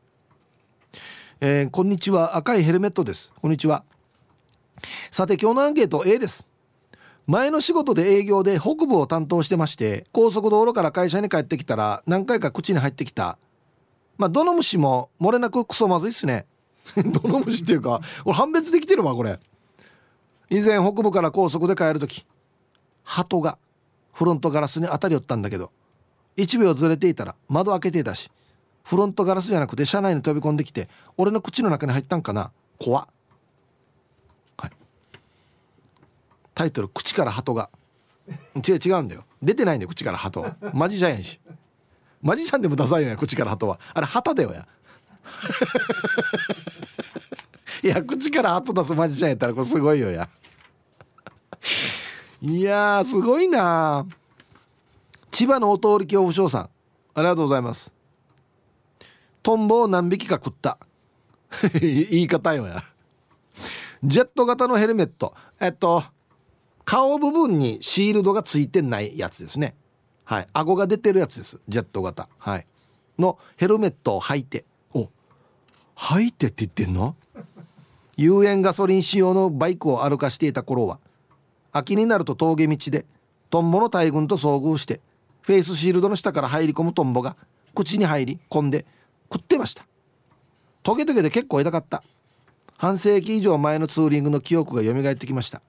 [1.42, 2.36] えー、こんにちは。
[2.36, 3.30] 赤いヘルメットです。
[3.42, 3.84] こんにちは。
[5.10, 6.46] さて今日のアンケート A です。
[7.26, 13.36] 前の仕事で営業で北部を担当してまして高速道路から会社に帰ってきたら何回か口に入ってきた。
[14.16, 16.46] まあどの虫も漏れなくクソまずいっすね。
[16.96, 19.38] どの虫っていうか俺判別できてるわこれ。
[20.50, 22.26] 以前北部から高速で帰る時
[23.04, 23.56] 鳩が
[24.12, 25.70] フロントガラスに当たりよったんだけど
[26.36, 28.30] 1秒ずれていたら窓開けていたし
[28.82, 32.50] フロントガラスじゃなくて車内に飛び込んできて俺の口の中に入ったんかな？
[32.78, 33.06] 怖っ。
[36.52, 37.70] タイトル「口から鳩が」
[38.56, 39.24] 違う違うんだよ。
[39.42, 40.44] 出てないんだよ口から鳩
[40.74, 41.40] マジシャンやし。
[42.20, 43.80] マジシャンでもダサいよや口から鳩は。
[43.94, 44.68] あれ旗だよや。
[47.82, 50.28] いや口から鳩出すマジシャンやったらこれすごいよや。
[52.42, 54.06] いやすごいな。
[55.30, 56.70] 千葉のお通り恐怖症さん
[57.14, 57.94] ありがとうございます。
[59.42, 60.78] トンボを何匹か食った。
[61.80, 62.82] 言い方よや。
[64.02, 65.34] ジェット型のヘルメット。
[65.58, 66.04] えっと
[66.84, 69.74] 顔部分にシールドがついてないやつですね。
[70.24, 70.46] はい。
[70.52, 71.58] 顎が出てるやつです。
[71.68, 72.28] ジェット型。
[72.38, 72.66] はい。
[73.18, 74.64] のヘルメットを履いて。
[74.92, 75.08] お
[75.96, 77.16] 履いてって言ってんの？
[78.22, 80.98] 有塩ガソリン仕様のバイクを歩かしていた頃は
[81.72, 83.06] 秋になると峠道で
[83.48, 85.00] トンボの大群と遭遇して
[85.40, 87.34] フェイスシールドの下から入り込むトンボが
[87.74, 88.84] 口に入り込んで
[89.32, 89.86] 食ってました。
[90.82, 92.02] トゲトゲで結構痛かった。
[92.76, 95.62] 半世紀以上前のツーリングの記憶が蘇ってきました。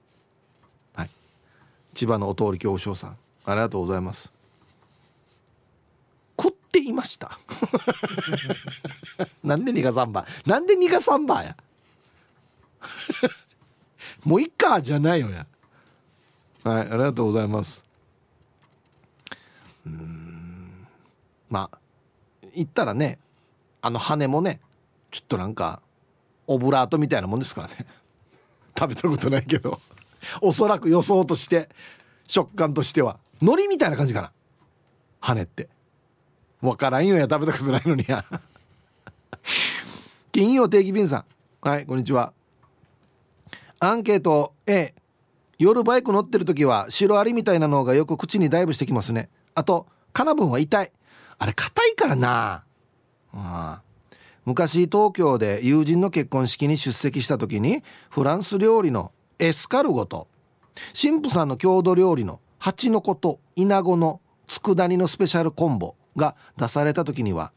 [0.94, 1.10] はい。
[1.94, 4.30] 千葉のお通り教師さんありがとうございます。
[6.38, 7.38] 食っていました。
[9.42, 11.56] なんでニガサンバなんでニガサンバや。
[14.24, 15.46] もういっかじゃないよや。
[16.64, 17.84] はいありがとうございます。
[19.86, 20.86] うん
[21.50, 21.78] まあ
[22.54, 23.18] 言ったらね
[23.80, 24.60] あの羽もね
[25.10, 25.82] ちょっとなんか
[26.46, 27.86] オブラートみたいなもんですからね。
[28.78, 29.80] 食べたことないけど。
[30.40, 31.68] おそらく予想として
[32.26, 33.18] 食感としては。
[33.40, 34.32] 海苔みたいな感じかな。
[35.20, 35.68] 羽って。
[36.60, 37.22] 分からんよや。
[37.22, 38.24] 食べたことないのにや。
[40.30, 41.24] 金曜定期便さん。
[41.60, 42.32] はいこんにちは。
[43.84, 44.94] アンケート A
[45.58, 49.28] 夜バイク乗ってる時はシロアリみたいなのがよく口にダイブしてきますね。
[49.56, 50.92] あとカナブンは痛い。
[51.36, 52.64] あれ硬いからな。
[53.34, 53.82] あ
[54.44, 59.10] 昔東京で友人の結婚式に出席した時にフランス料理の
[59.40, 60.28] エスカルゴと
[60.94, 67.50] 神父さんの郷土料理のハチノコとイナゴの佃煮のスペシャルコンボが出された時には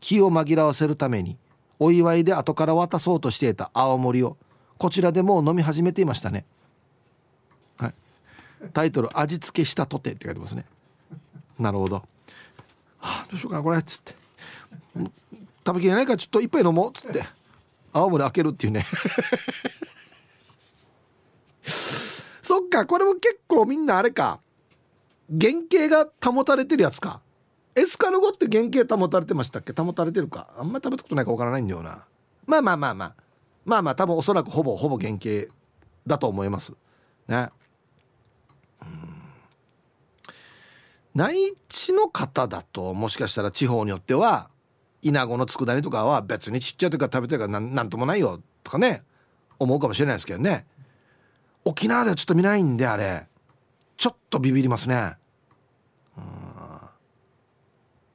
[0.00, 1.38] 気を紛らわせるために
[1.78, 4.36] お祝いで後から渡そうとしていた青森を
[4.80, 6.46] こちらでもう飲み始めていましたね、
[7.76, 7.94] はい、
[8.72, 10.64] タイトル「味付けしたとて」って書いてますね。
[11.58, 12.02] なるほど、は
[12.98, 14.14] あ、どうしようかなこれっつって。
[15.66, 17.22] 食べきれないからちょっと一杯飲もうっつって。
[17.92, 18.86] 青森開けるっていうね。
[22.42, 24.40] そっかこれも結構みんなあれか。
[25.28, 27.20] 原型が保たれてるやつか。
[27.74, 29.74] エスカルゴって原型保たれてましたっけ？
[29.74, 30.48] 保たれてるか。
[30.56, 32.06] あんまり食べたことないかわからないんだよな。
[32.46, 33.14] まあまあまあまあ。
[33.64, 35.52] まあまあ多分おそらくほぼほぼ原型
[36.06, 36.72] だと思います。
[37.28, 37.50] ね。
[41.14, 44.48] 内地の方だともしかしたら地方によっては
[45.02, 49.02] イナゴの佃煮とかは別にちっちゃい時から食べてるからなんともないよとかね
[49.58, 50.66] 思うかもしれないですけどね。
[51.64, 53.26] 沖縄ではちょっと見ないんであれ。
[53.96, 55.16] ちょっとビビりますね。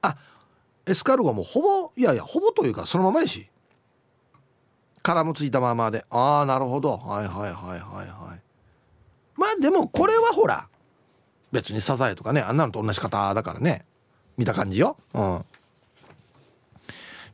[0.02, 0.18] あ
[0.86, 3.50] エスカルゴもほぼいやいやほぼというかそのままやし。
[5.06, 6.04] 殻もついたままで。
[6.10, 6.98] ああなるほど。
[6.98, 8.42] はいはいはいはいはい。
[9.38, 10.68] まあでもこれはほら
[11.52, 13.86] 別にサザエとかねあんなのと同じ方だからね。
[14.36, 14.98] 見た感じよ。
[15.14, 15.46] うん。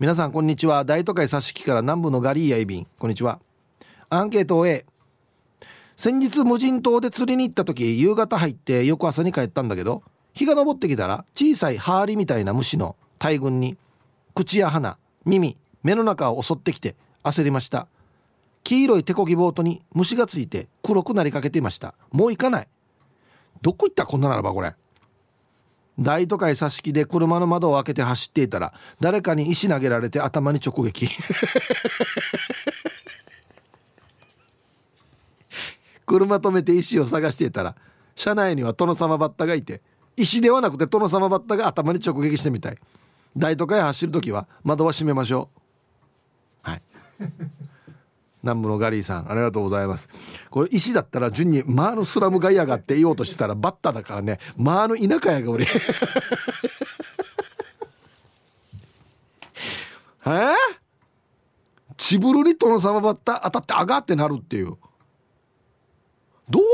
[0.02, 0.84] 皆さんこんにちは。
[0.84, 2.88] 大都会佐敷から南部のガリーヤイビン。
[3.00, 3.40] こんにちは。
[4.10, 4.86] アンケートを A
[5.96, 10.04] 先日無人島で釣りに行った時夕方入って翌朝に帰ったんだけど
[10.34, 13.78] 日が昇ってきたら小さいハーリみたいな虫の大群に
[14.36, 17.88] 口や鼻耳目の中を襲ってきて焦りました。
[18.64, 21.96] 黄色い手こぎボートに虫がついて黒くなりかけていました。
[22.12, 22.68] もう行かない。
[23.62, 24.74] どこ行ったこんなならばこれ。
[26.00, 31.08] 大都会挿し木で車の窓を開けて走っていたら誰かに石投げられて頭に直撃。
[36.06, 37.76] 車止めて石を探していたら
[38.16, 39.82] 車内には殿様バッタがいて
[40.18, 42.78] 石ではなくて殿様バッタが頭に直撃してみたい。
[43.38, 45.61] 大都会走る時は窓は閉めましょう。
[48.44, 50.10] 南部のガリーさんありがとうございます。
[50.50, 54.40] これ石だったら順にマーのスラムガイアがって言おうとしたらバッタだからね。
[54.58, 55.66] マーの田舎やが俺。
[60.26, 60.30] え？
[60.30, 60.54] ー、
[61.98, 64.76] チブルに殿様バッタ当たってあがってなるっていう。
[66.50, 66.66] どうい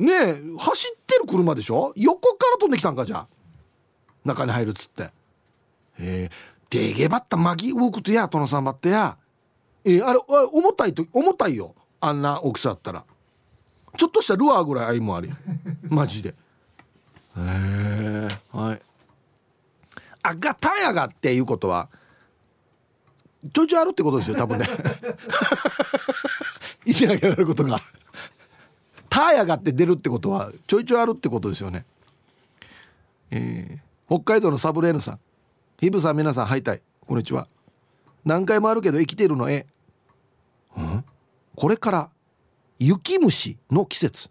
[0.00, 0.04] う？
[0.04, 1.92] ねえ走ってる車でしょ？
[1.96, 3.28] 横から飛んできたんかじゃあ。
[4.24, 5.04] 中に入るっつって。
[5.04, 5.10] へ
[5.98, 6.30] え。
[6.70, 9.16] でげばったまぎ動くとや殿様ってや。
[9.84, 10.20] えー、あれ
[10.52, 11.74] 重たいと重たいよ。
[12.00, 13.04] あんな大きさだったら。
[13.96, 15.32] ちょっとしたルアーぐらい愛もあり。
[15.88, 16.30] マジで。
[16.30, 16.34] へ
[17.36, 18.82] えはい。
[20.22, 21.88] あがたやがっていうことは
[23.52, 24.68] ちょいちょいあるってことですよ多分ね。
[26.84, 27.80] 石投げられることが。
[29.08, 31.86] タやがって出るってことはちょいちょいあるってことですよね。
[33.30, 35.20] えー、北海道のサブレーヌさん
[35.80, 36.82] ヒブさん皆さんはいたい。
[37.06, 37.46] こんにちは。
[38.24, 39.64] 何回もあるけど生きてるのえ。
[40.76, 41.04] ん？
[41.54, 42.10] これから
[42.80, 44.28] 雪虫の季節。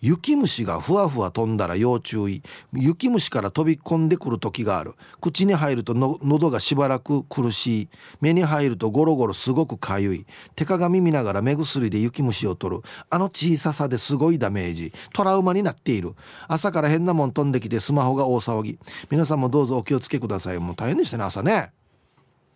[0.00, 2.42] 雪虫がふわふわ飛んだら要注意。
[2.72, 4.94] 雪虫から飛び込んでくる時がある。
[5.20, 7.88] 口に入ると喉がしばらく苦しい。
[8.20, 10.26] 目に入るとゴロゴロすごくかゆい。
[10.54, 12.82] 手鏡見ながら目薬で雪虫を取る。
[13.10, 14.92] あの小ささですごいダメージ。
[15.12, 16.14] トラウマになっている。
[16.46, 18.78] 朝から変なもん飛んできてスマホが大騒ぎ。
[19.10, 21.72] 皆さんもどうぞお気をつけくださいもう大変でしたね朝ね。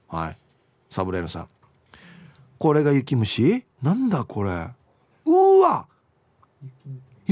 [0.09, 0.38] はい。
[0.90, 1.49] サブレーヌさん。
[2.59, 3.64] これが雪虫？
[3.82, 4.68] なんだこれ？
[5.24, 5.86] うわ！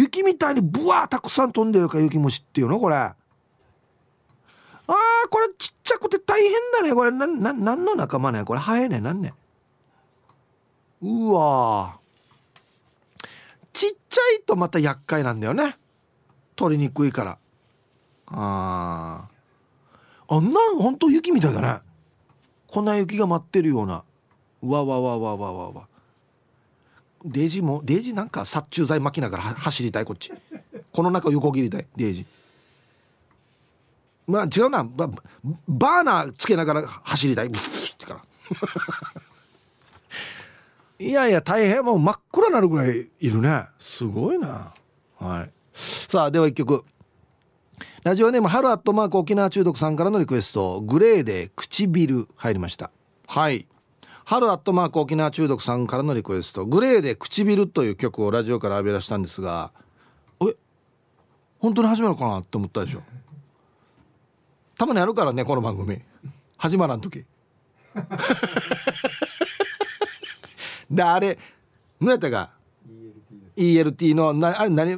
[0.01, 2.97] 雪みたいにブワーたくさん飛んでるか雪虫っていうのこれ。
[2.97, 4.95] あー
[5.31, 6.95] これちっちゃくて大変だね。
[6.95, 8.45] これなな何の仲間ね？
[8.45, 9.01] これハエね？
[9.01, 9.35] 何ね？
[11.03, 11.99] うわ
[13.73, 15.77] ちっちゃいとまた厄介なんだよね。
[16.57, 17.39] 取りにくいから。
[18.27, 19.29] あ
[20.29, 21.81] あんなのほんと雪みたいだね。
[22.67, 24.03] 粉雪が舞ってるような。
[24.63, 25.89] わわわわわわわ。
[27.25, 30.33] デージもデージなんか殺虫剤巻きながら走りたいこっち。
[30.93, 32.27] この中横切りたいデージ。
[34.27, 34.85] まあ違うな。
[34.85, 35.09] バ
[35.69, 37.51] バーナーつけながら走りたい。
[37.51, 37.59] か
[38.15, 38.25] ら。
[40.99, 43.65] いやいや大変もう真っ暗になるぐらいいるね。
[43.79, 44.73] すごいな。
[45.19, 45.51] はい。
[45.75, 46.85] さあでは一曲。
[48.03, 50.81] ラジオネーム春アットマーク沖縄中毒さんからのリクエスト。
[50.81, 52.91] グレーで唇入りました。
[53.27, 53.67] はい。
[54.31, 59.73] 春アットマーク沖縄中毒さんからのリクエストグレーで唇という曲をラジオから浴び出したんですが
[60.41, 60.55] え
[61.59, 63.03] 本当に始まるかなって思ったでしょ。
[64.79, 66.01] たまにあるからねこの番組。
[66.57, 67.25] 始まらん時。
[70.89, 71.37] であれ
[72.01, 72.53] 何やったか
[73.57, 74.97] ？ELT のなあれ何？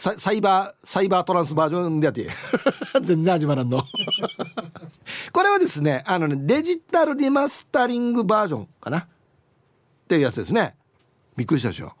[0.00, 2.26] ササイバーサイバートランスバージョンでやって
[3.02, 3.84] 全然始まらんの。
[5.30, 9.00] これはですねあのねデジタルリマスタリングバージョンかな？
[9.00, 9.06] っ
[10.08, 10.74] ていうやつですね。
[11.36, 11.92] びっくりしたでしょ？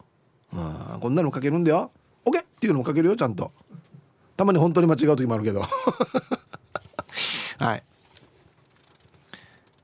[0.54, 0.56] う
[0.96, 1.90] んこんなの書けるんだよ。
[2.24, 3.52] OK っていうのも書けるよちゃんと。
[4.34, 5.60] たまに本当に間違う時もあるけど。
[7.58, 7.82] はい。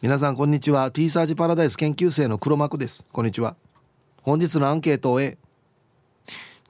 [0.01, 0.91] 皆さんこんにちは。
[0.91, 3.05] T サージパラダイス研究生の黒幕です。
[3.13, 3.57] こんにちは。
[4.23, 5.39] 本日のアンケートを終え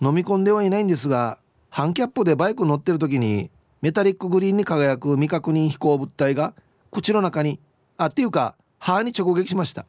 [0.00, 1.38] 飲み込んではいないんですが
[1.70, 3.50] ハンキャップでバイク乗ってる時に
[3.82, 6.54] メタリックグリーンに輝く未確認飛行物体が
[6.90, 7.60] 口の中に
[7.96, 9.86] あっていうか歯に直撃しました。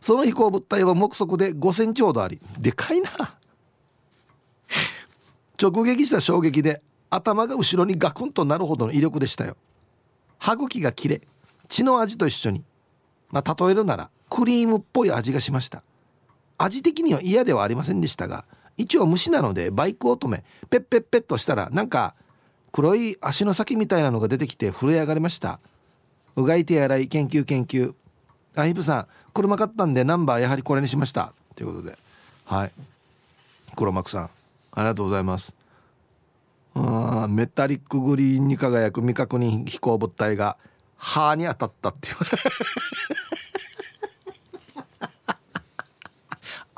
[0.00, 3.10] その飛行物体は目測で5センチほどありでかいな。
[5.60, 9.56] 直撃した衝撃で頭が後ろにガクンとなるほどの威力でしたよ。
[10.38, 11.20] 歯茎が切れ
[11.68, 12.64] 血の味と一緒に。
[13.30, 15.82] まあ例えるならクリームっぽい味がしました。
[16.58, 18.44] 味的には嫌ではありませんでしたが
[18.80, 22.14] 一応虫なのでバイクを止めペッペッペッとしたらなんか
[22.72, 25.60] 黒い足の先みたいなのが出てきて震え上がりました。
[26.36, 27.94] うがい手洗い研究研究。
[28.54, 31.32] あヒプさん車買ったんでナンバーやはりこれにしました。
[31.56, 31.98] ということで。
[32.44, 32.72] はい。
[33.76, 34.30] 黒幕さん
[34.72, 35.54] ありがとうございます。
[36.74, 40.56] あメタリックグリーンに輝く未確認飛行物体が
[40.96, 42.14] 歯に当たったっていう。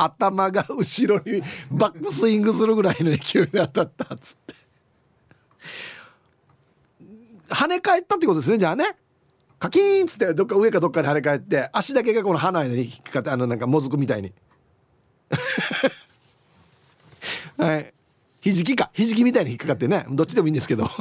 [0.05, 4.55] 頭が後ろにバックスイングするぐらいの勢いで当たったっつって。
[7.49, 8.97] 跳ね返ったってことですねじゃあね。
[9.59, 14.33] カキーンっつってどっか上かどっかに跳ね返って足だけがこの歯の間に引っかかってあのなんかもずくみたいに。
[17.57, 17.95] はい。
[18.41, 18.91] ひじきか。
[18.93, 20.05] ひじきみたいに引っかかってね。
[20.11, 20.89] どっちでもいいんですけど。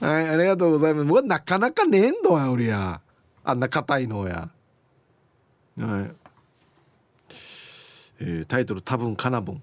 [0.00, 1.06] はいありがとうございます。
[1.06, 3.00] 僕はなかなかねえんどや俺や。
[3.44, 4.48] あんな硬いのや。
[5.78, 6.27] はい。
[8.20, 9.62] えー、タイトル多分かなぶん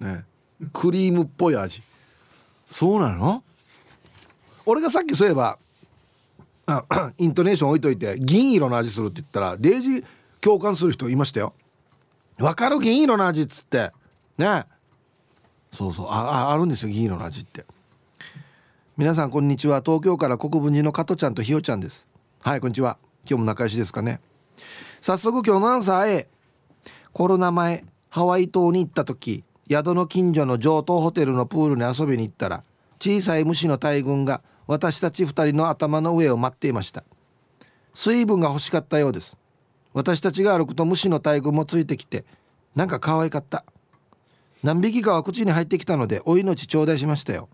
[0.00, 0.24] ね。
[0.72, 1.82] クリームっぽい味。
[2.70, 3.42] そうなの？
[4.66, 5.58] 俺がさっきそういえば
[6.66, 6.84] あ
[7.18, 10.04] イントネーション置いといて銀色の味するって言ったらデージ
[10.40, 11.52] 共感する人いましたよ。
[12.38, 12.78] わかる？
[12.80, 13.92] 銀色の味っつって。
[14.38, 14.64] ね。
[15.72, 16.06] そうそう。
[16.08, 17.64] ああるんですよ銀色の味って。
[18.96, 19.82] 皆さんこんにちは。
[19.84, 22.06] 東京から国分寺の加トちゃんとひよちゃんです。
[22.40, 22.96] はいこんにちは。
[23.28, 24.20] 今日も仲良しですかね。
[25.00, 26.28] 早速今日のアンサー A
[27.14, 32.64] コロナ前ハワイ島に行った時宿の近所の上等ホテルのプールに遊びに行ったら
[32.98, 37.04] 小さい虫の大群が私たち2人の頭の上を待っていました。
[37.94, 39.36] 水分が欲しかったようです。
[39.92, 42.24] 私たちが歩くと虫の大群もついてきて
[42.74, 43.64] なんか可愛かった。
[44.64, 47.48] 何匹かは口に入ってきたのでお命頂戴しましたよ。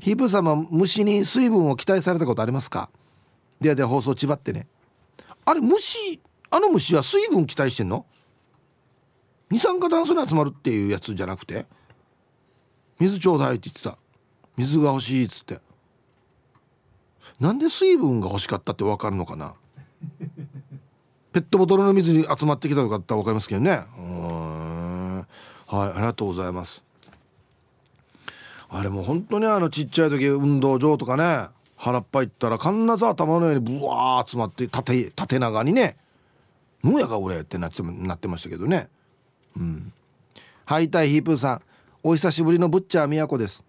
[0.00, 2.90] ヒープ様虫に水分を期待されたことありますか？
[3.58, 4.66] ではでは放送ちばってね。
[5.46, 6.20] あれ虫
[6.50, 8.04] あの虫は水分期待してんの？
[9.50, 11.66] 二酸化炭素に集まるっていうやつじゃなくて？
[12.98, 13.96] 水ちょうだいって言ってた。
[14.56, 15.60] 水が欲しいっつって。
[17.38, 19.54] なんで水分が欲しかったって分かるのかな？
[21.32, 23.70] ペットボトルの水に集まってきたとかって分かりますけどね。
[23.70, 25.24] は
[25.72, 26.82] いありがとうございます。
[28.68, 31.54] あれもう本当にあのちっちゃい時運動場とかね。
[31.76, 35.98] 腹っぱ行ったら必ず頭の上にブワー集まって縦縦長にね
[36.82, 38.88] 「ぬやが俺」ってなってなってましたけどね。
[39.56, 39.92] うん。
[40.64, 41.62] はいたいヒープーさん。
[42.02, 43.64] お久しぶりのブッチャーみやこです。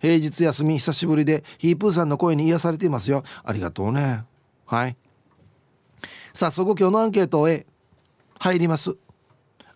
[0.00, 3.24] 平日休み久しぶりでヒープーさんの声に癒されていますよ。
[3.44, 4.24] ありがとうね。
[4.66, 4.96] はい。
[6.34, 7.48] 早速今日のアンケートを
[8.38, 8.96] 入ります。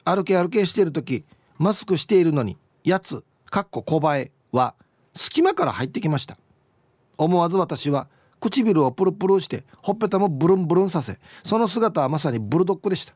[0.05, 1.25] 歩け歩けしている時
[1.59, 4.75] マスクしているのにやつかっこ小映えは
[5.15, 6.37] 隙間から入ってきました。
[7.19, 8.09] 思わず私は
[8.41, 13.15] 唇をプルプルしてほっぺたもブルンブルンさせその姿はまさにブルドッグでした。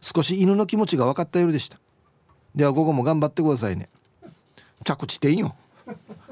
[0.00, 1.78] 少し犬の気持ちが分かった夜でした。
[2.54, 3.88] では午後も頑張ってくださいね。
[4.84, 5.54] 着地点よ。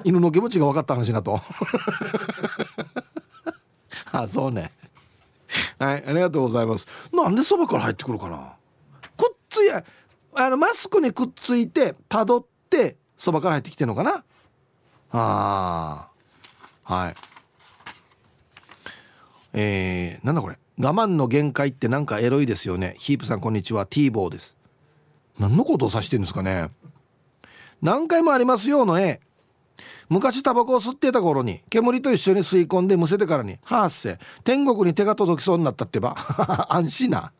[0.04, 1.40] 犬の気持ちが分かった話なと。
[4.12, 4.72] あそうね。
[5.78, 6.86] はいありがとうございます。
[7.12, 8.52] なんでそばから入ってくるかな。
[9.16, 9.84] くっついあ
[10.50, 14.24] のマスクにくっついてたどってそばから入ってきてんのかな。
[15.10, 16.08] あ
[16.84, 17.14] はい。
[19.54, 20.58] えー、なんだこれ。
[20.80, 22.94] 我慢の限界ってなんかエロいですよね。
[22.98, 23.84] ヒープさんこんにちは。
[23.84, 24.56] T ボーです。
[25.36, 26.70] 何のことを指してるんですかね。
[27.82, 29.20] 何回もありますよの絵
[30.08, 34.18] 昔タバコを吸ってた頃に煙と一緒に吸い込んでむせてからに「はあせ。
[34.44, 36.16] 天国に手が届きそうになったってば。
[36.70, 37.32] 安心な」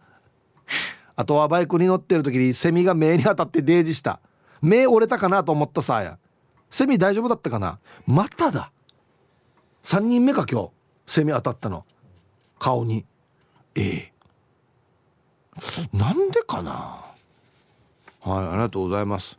[1.14, 4.18] あとはバイクに乗ってる時にセミが目に当たってデージした。
[4.60, 6.18] 目折れたかなと思ったさや。
[6.70, 7.78] セミ大丈夫だったかな。
[8.04, 8.72] まただ。
[9.84, 10.70] 3人目か今日。
[11.06, 11.84] セミ当たったの。
[12.58, 13.06] 顔に。
[13.78, 14.12] ええ。
[15.96, 17.04] なんでかな？
[18.20, 19.38] はいありがとうございます。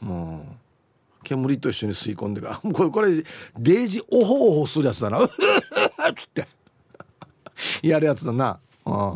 [0.00, 2.48] もう煙と一緒に吸い込んでか。
[2.48, 5.24] ら これこれデージオホオホするやつだな。
[5.24, 5.28] っ
[6.16, 6.46] つって。
[7.82, 8.58] やるやつだな。
[8.86, 9.14] うん。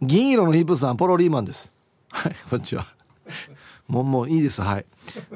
[0.00, 1.70] 銀色のヒップさんポロリーマンです。
[2.10, 2.86] はいこんにちは。
[3.88, 4.62] もうもういいです。
[4.62, 4.86] はい。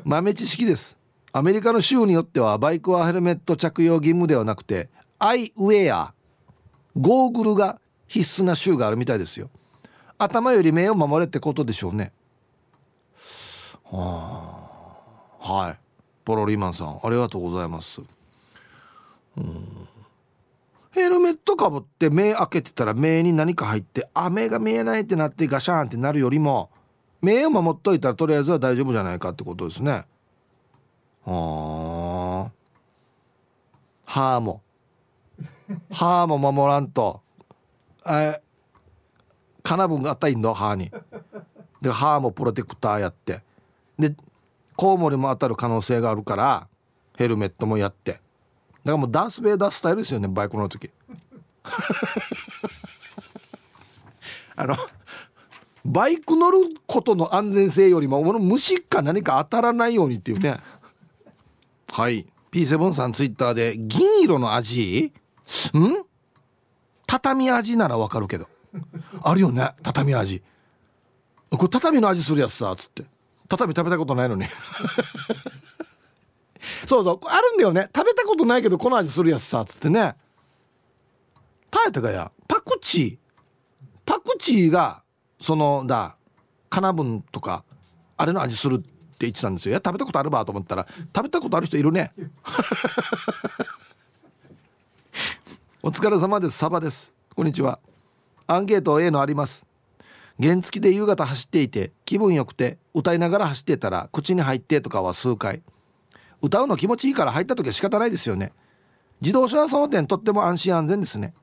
[0.04, 0.96] 豆知識です。
[1.32, 4.88] アメリカの州によってはバイクはヘルメット着用義務ではなくて
[5.18, 6.15] アイウェア。
[6.96, 9.50] ゴーグルが必須な州があるみたいですよ。
[10.18, 12.12] 頭より目を守れってことでしょうね。
[13.84, 14.70] は
[15.40, 15.52] あ。
[15.52, 15.78] はい。
[16.24, 18.00] ポロリーマンさんありがとうございます。
[19.36, 19.88] うん。
[20.90, 26.70] ヘルメットかぶって目開けてたら目に何か入ってあ目が見えないってなってガシャンってなるよりも
[27.20, 30.04] 目を守っといたらとりあえずは大丈夫じゃないかってことですね。
[31.24, 32.50] はあ。
[34.06, 34.62] 歯も
[35.90, 37.20] 歯も守らんと。
[38.08, 38.40] え
[39.62, 40.90] 金分があったらいいんだ歯に。
[41.80, 43.42] で歯もプロテクターやって。
[43.98, 44.14] で
[44.76, 46.68] コウモリも当たる可能性があるから
[47.16, 48.12] ヘルメットもやって。
[48.12, 48.22] だか
[48.84, 50.90] らもうダース・ベイダースタイルですよねバイクの時。
[54.54, 54.76] あの
[55.84, 60.58] バイク乗ることの安全性よりも虫か何か当たらないようにっていうね。
[61.88, 62.26] はい。
[62.50, 65.12] P7 さんツイッターで銀色の味？
[65.76, 66.04] ん？
[67.06, 68.48] 畳味ならわかるけど。
[69.22, 70.42] あるよね畳味。
[71.50, 73.04] これ畳の味するやつさっつって。
[73.48, 74.44] 畳食べたことないのに。
[76.86, 77.88] そうそうあるんだよね。
[77.94, 80.16] 食べたことないけどこの味するやつさっつってね。
[81.70, 82.30] タイタがや。
[82.48, 83.18] パクチー。
[84.04, 85.02] パクチーが
[85.40, 86.16] そのだ
[86.70, 87.64] カナブンとか
[88.16, 88.90] あれの味するって
[89.20, 89.72] 言ってたんですよ。
[89.72, 92.12] いや食べたことあるばと思ったら食べたことある人いるね。
[95.86, 96.58] お疲れ様です。
[96.58, 97.14] サバです。
[97.36, 97.78] こんにちは。
[98.48, 99.64] アンケート A のあります。
[100.42, 105.62] 原付で夕方走っていて気分よくて歌いながら走ってたら口に入ってとかは数回。
[106.42, 108.50] 歌うの気持ちいいから入った時は仕方ないですよね。
[109.20, 111.34] 自動車はその点とっても安心安全ですね。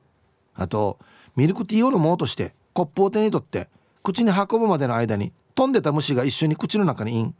[0.54, 0.98] あと
[1.36, 3.70] ミルクティーを飲もうとしてコップを手に取って
[4.02, 7.34] 口に運ぶまでの間に飛んでた虫が一緒に口の中にイン。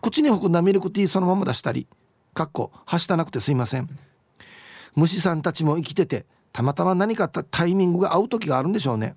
[0.00, 1.86] 口に含んだミルクティーそのまま出したり。
[2.32, 3.90] かっこはしたなくてすいません。
[4.96, 6.24] 虫さんたちも生きてて
[6.58, 9.14] たまたま何かタイミングが合う時があるんでしょうね。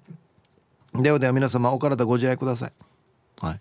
[0.93, 2.73] ではでは皆様お体ご自愛ください。
[3.39, 3.59] はい。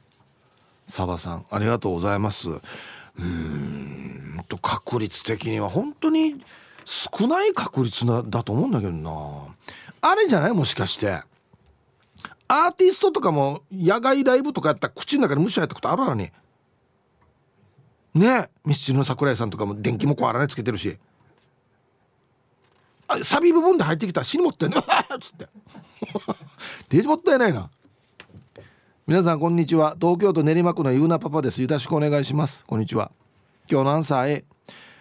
[0.86, 2.50] サバさんありがとうございます。
[2.50, 6.44] うんと確率的には本当に
[6.84, 9.46] 少ない確率なだと思うんだけどな。
[10.02, 10.52] あれじゃない？
[10.52, 11.22] もしかして。
[12.48, 16.34] アーティストとかも野外ライブとかやったら口の中に虫入ったことあるからね
[18.62, 20.98] ミスチルの桜井さんとかも電気も壊らないつけてるし。
[23.22, 24.20] サビ部分で入ってきた。
[24.20, 24.84] ら死にもったいないっ
[25.20, 25.48] つって。
[26.88, 27.70] デジもったいないな。
[29.06, 29.96] 皆さんこんにちは。
[30.00, 31.60] 東京都練馬区のゆうなパパです。
[31.60, 32.64] よろしくお願いします。
[32.64, 33.10] こんにちは。
[33.70, 34.44] 今日のアンサー A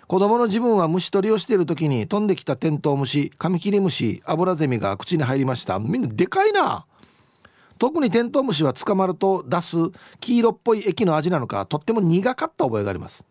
[0.07, 5.77] 子供の自分は虫取りをしている時に飛んできたテントウムシカミキリムシアブラゼミが口に入りました。
[5.77, 6.87] みんなでかいな。
[7.77, 9.77] 特にテントウムシは捕まると出す
[10.19, 13.23] 黄色っぽい液の味なのかとっても苦かった覚えがあります。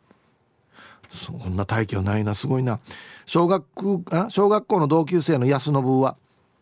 [1.09, 2.35] そんな大気はないな。
[2.35, 2.81] すごいな。
[3.27, 3.65] 小学
[4.11, 6.17] あ小学校の同級生の安信は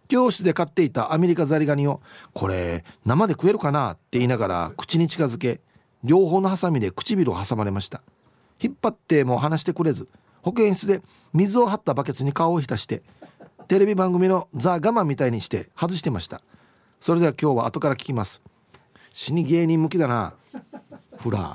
[0.09, 2.01] 教室で飼っていたアメリカザリガニを
[2.33, 5.61] これ生で食えるかなって言いながら口に近づけ
[6.05, 8.03] 両方のハサミで唇を挟まれました。
[8.63, 10.09] 引っ張っても話してくれず
[10.43, 13.03] 保健室で水を張ったバケツに顔を浸して
[13.69, 16.41] テレビ番組の「ザ・ガマ」みたいにして外してました。
[17.01, 18.41] それでは今日は後から聞きます。
[19.13, 20.35] 死に芸人向きだな。
[21.19, 21.55] フラ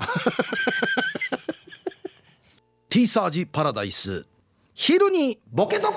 [2.92, 4.26] ティーサージパラダイス。
[4.74, 5.94] 昼にボケとこ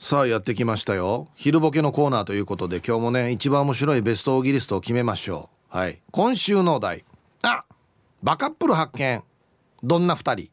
[0.00, 1.28] さあやってきましたよ。
[1.36, 5.76] 昼ボケのコーナーということで今日もね一番面白いベストオギリストを決めましょう。
[5.76, 6.02] はい。
[6.10, 7.04] 今週のお題。
[7.44, 7.62] あ
[8.24, 9.22] バカップル発見。
[9.84, 10.50] どんな2人。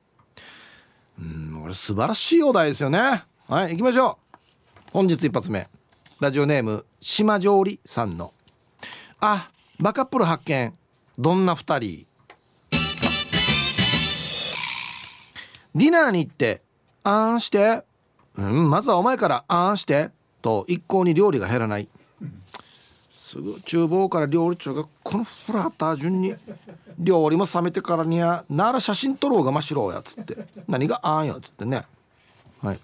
[1.19, 1.23] う
[1.57, 2.99] んこれ素晴らしいお題ですよね。
[3.47, 4.37] はい行きましょう。
[4.91, 5.67] 本日一発目。
[6.19, 8.35] ラジオネーム島上里さんの。
[9.21, 9.49] あ
[9.79, 10.77] バカップル発見。
[11.17, 12.08] どんな2人。
[15.75, 16.61] ディナーに行って
[17.03, 17.83] 「あんして」
[18.37, 20.11] うん「まずはお前からあんして」
[20.41, 21.87] と一向に料理が減らない。
[23.09, 26.33] すぐ厨房から料理長がこのフラーター順に
[26.97, 30.47] 料理も冷めてからにはなら写真撮ろうがましろうやつって。
[30.67, 31.85] 何があんよっつってね。
[32.61, 32.79] はい。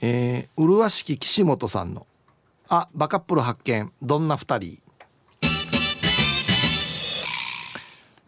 [0.00, 2.06] えー、麗しき岸本さんの
[2.68, 4.82] 「あバカップル発見どんな2人」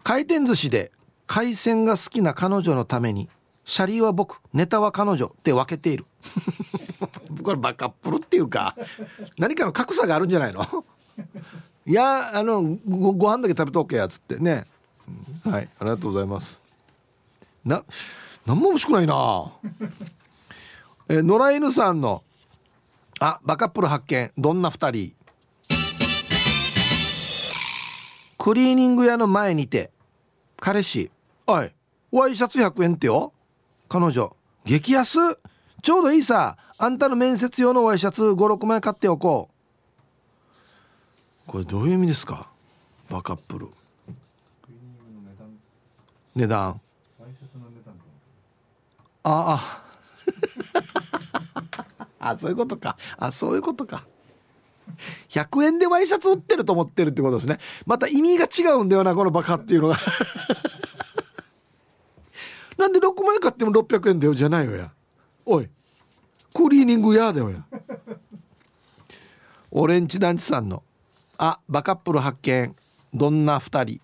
[0.04, 0.92] 回転寿司で
[1.26, 3.28] 海鮮が好きな彼女のために
[3.70, 6.04] シャリは僕ネタは彼女って分けている。
[7.44, 8.74] これバカップルっていうか
[9.38, 10.64] 何かの格差があるんじゃないの？
[11.86, 14.38] いやあのごご飯だけ食べとけやつって。
[14.38, 14.66] ね、
[15.44, 16.60] はいありがとうございます。
[17.64, 17.84] な
[18.44, 19.52] 何も欲しくないな。
[21.08, 22.24] え野良犬さんの
[23.20, 24.32] あバカップル発見。
[24.36, 25.14] どんな2人？
[28.36, 29.92] クリーニング屋の前にて
[30.58, 31.08] 彼氏
[31.46, 31.70] 「おい
[32.10, 33.32] ワイシャツ100円ってよ」
[33.90, 35.18] 彼女「激安？
[35.82, 36.56] ちょうどいいさ。
[36.78, 39.50] あんたの面接用のワイシャツ56枚買っておこ
[41.46, 42.48] う」これどういう意味ですか？
[43.10, 43.68] バカップル。
[46.36, 46.80] 値段。
[49.24, 49.82] ああ。
[52.20, 52.96] あ そういうことか。
[53.18, 54.04] あそういうことか。
[55.30, 57.58] 100円でワイシャツ売ってると思ってるってことですね。
[57.86, 59.96] また意味が違うんだよなこのバカっていうのが
[62.80, 64.90] なんで6枚買っても600円だよじゃないよや。
[65.44, 65.68] おい。
[66.54, 67.62] クリーニング屋だよや。
[69.70, 70.82] オレンジ団地さんの
[71.36, 72.74] 「あバカップル発見。
[73.12, 74.00] どんな2人」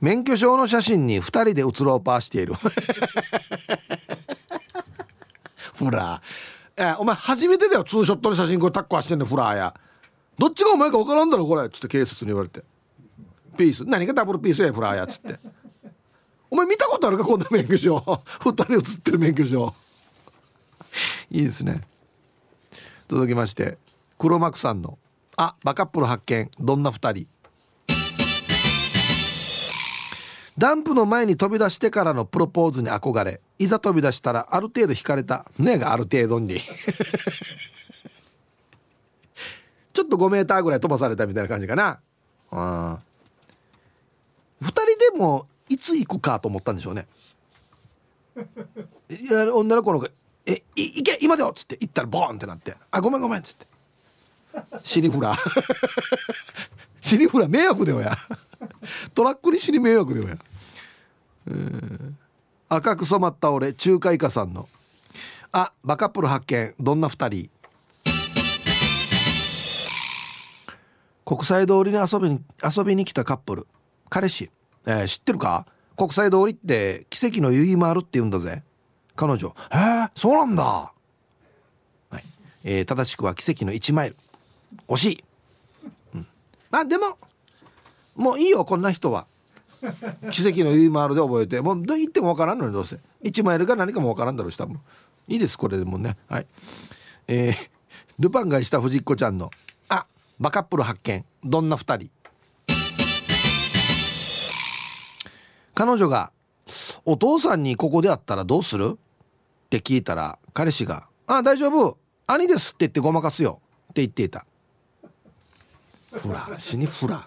[0.00, 2.54] 免許証の写真に2人で写ろうパーしている。
[5.74, 6.92] フラー。
[6.92, 8.58] えお前初めてだよツーショットの写真。
[8.58, 9.74] これタッコはしてんのフラーや。
[10.38, 11.66] どっちがお前か分からんだろこれ。
[11.66, 12.64] っつって警察に言われて。
[13.54, 13.84] ピース。
[13.84, 15.38] 何がダブルピースやフラーやっつって。
[16.50, 17.96] お前見たことあるかこんな免許証。
[17.96, 19.74] 2人写ってる免許証。
[21.30, 21.82] いいですね。
[23.08, 23.78] 届きまして
[24.18, 24.98] 黒幕さんの
[25.36, 26.50] 「あバカップル発見。
[26.60, 27.26] どんな2人」
[30.56, 35.46] ダンプの前に飛び出してからのプロポーズに憧れいざ飛び出したらある程度引かれた。
[35.58, 36.60] ねがある程度に。
[39.92, 42.00] ちょっと5メーターぐらい飛ばされたみたいな感じかな。
[42.52, 43.00] あ
[44.62, 47.06] 2人でもいつ行くかと思ったんでしょうね。
[49.10, 50.08] いや女の子の子
[50.46, 53.66] 「えい行け今だよ」っつって行ったらボーンってなって「あごめんごめん」っつって。
[54.82, 55.36] 死にフラ
[57.00, 58.16] 死に フラ迷惑だよや。
[59.14, 60.38] トラックに死に迷惑だよや、
[61.48, 62.12] えー、
[62.68, 64.68] 赤く染まった俺中華イカさんの
[65.52, 66.74] 「あバカップル発見。
[66.78, 67.50] どんな2人」
[71.24, 73.66] 国際通りに遊びに遊びに来たカップル。
[74.14, 74.48] 彼氏、
[74.86, 75.66] えー、知ってるか？
[75.96, 78.62] 国際通りって奇跡の遊戯回るって言うんだぜ。
[79.16, 80.92] 彼女「へえそうなんだ」は
[82.12, 82.24] い。
[82.62, 84.16] えー、正しくは奇跡の1マイル。
[84.86, 85.24] 惜しい、
[86.14, 86.26] うん、
[86.70, 87.18] まあでも
[88.14, 89.26] もういいよこんな人は。
[90.30, 91.60] 奇跡の言い回るで覚えて。
[91.60, 93.00] もう言っても分からんのにどうせ。
[93.24, 94.80] 1マイルか何かも分からんだろうし多分。
[95.26, 96.16] いいですこれでもね。
[96.28, 96.46] はい。
[97.26, 97.54] えー、
[98.20, 99.50] ルパンがした藤子ちゃんの
[99.90, 100.06] 「あ
[100.38, 101.24] バカップル発見。
[101.42, 102.10] どんな2人」
[105.74, 106.30] 彼女が
[107.04, 108.96] 「お父さんにここで会ったらどうする?」
[109.66, 111.96] って聞いたら彼氏が「あ大丈夫。
[112.26, 113.60] 兄です」って言ってごまかすよ。
[113.90, 114.44] って言っていた
[116.12, 117.26] フラ死にフラ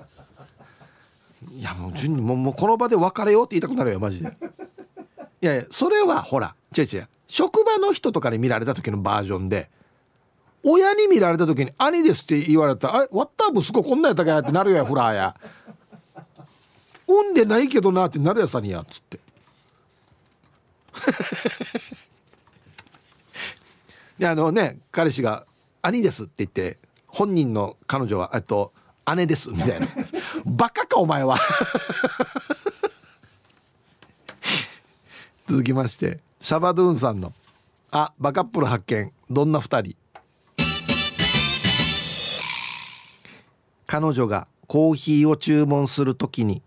[1.52, 4.38] いやもう順にももうこの場で別れようって言いたくなるよマジで。
[5.42, 7.08] いやいやそれはほら違う違う。
[7.28, 9.70] 職場の人とかに見られた時のバージョンで
[10.64, 15.36] 親に見られた時に「兄です」って言われたら「あれ割った息子こんなんやったかや」ってなるやフラーや
[17.08, 19.20] 「産んでないけどな」ってなるやさにやっつって。
[24.18, 25.46] であのね彼氏が
[25.82, 28.74] 「兄です」って言って本人の彼女はえっと
[29.16, 29.88] 姉ですみたいな。
[30.46, 31.38] バカかお前は。
[35.48, 37.32] 続きましてシャバドゥーンさんの
[37.92, 39.96] 「あバカップル発見どんな2人」
[43.88, 46.62] 彼女がコーヒーを注文する時に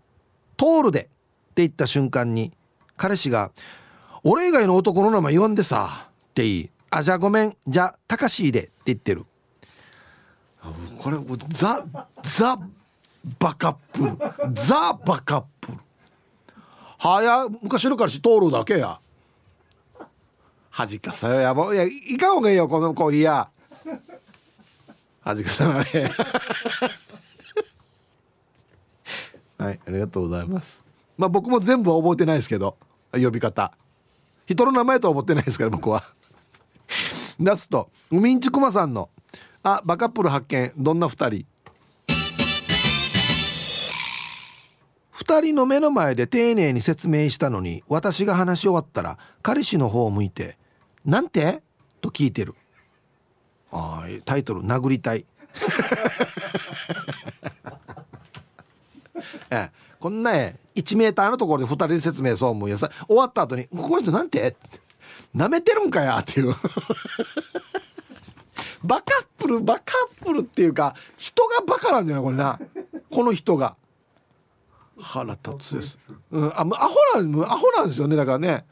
[0.61, 0.99] 通るで」
[1.49, 2.53] って言った瞬間に
[2.95, 3.49] 彼氏が
[4.23, 9.25] 「俺以外の男の名前言わんでさ」って言い「あじゃあごめんじゃあタカシーで」って言ってる。
[10.99, 11.17] これ
[11.49, 11.83] ザ
[12.21, 12.59] ザ
[13.39, 14.15] バカップル。
[14.53, 15.77] ザバカップル。
[16.99, 18.99] はや昔の彼氏通るだけや。
[20.69, 23.49] 恥かさよやもういやいかんほうがいいよこのコーヒーや。
[25.21, 26.11] 恥かさなれ
[29.61, 30.83] はいありがとうございます。
[31.17, 32.77] まあ僕も全部は覚えてないですけど
[33.13, 33.71] 呼び方。
[34.47, 36.03] 人の名前とは思ってないですから僕は。
[37.39, 37.89] ラスト。
[38.09, 39.09] ウミンチクマさんの
[39.63, 40.71] 「あバカップル発見。
[40.77, 41.45] どんな2人」
[45.13, 50.57] 2人の目の前で丁寧に説明したのに私が話し終わったら彼氏の方を向いて
[51.05, 51.61] 「なんて?」
[52.01, 52.55] と聞いてる。
[53.71, 55.25] あタイトル「殴りたい」
[59.51, 62.89] ええ、こんなえ1メーターのところで2人で説明そう思うやさ。
[63.07, 64.55] 終わった後に「この人なんて?」
[65.35, 66.17] なめてるんかや？
[66.19, 66.55] っていう。
[68.83, 69.81] バカップルバカ
[70.21, 72.59] ップルっていうか人がバカなんだよなこれな。
[73.11, 73.75] この人が。
[74.99, 75.97] 腹立つです、
[76.29, 76.69] うん、あアホ
[77.15, 78.65] なんアホなんですよねだからね。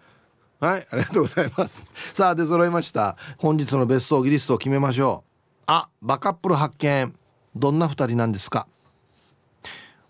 [0.59, 1.83] はいありがとうございます。
[2.13, 3.15] さあ出揃いました。
[3.37, 5.63] 本日の別荘ギリストを決めましょう。
[5.67, 7.15] あバカップル発見。
[7.55, 8.67] どんな2人なんですか？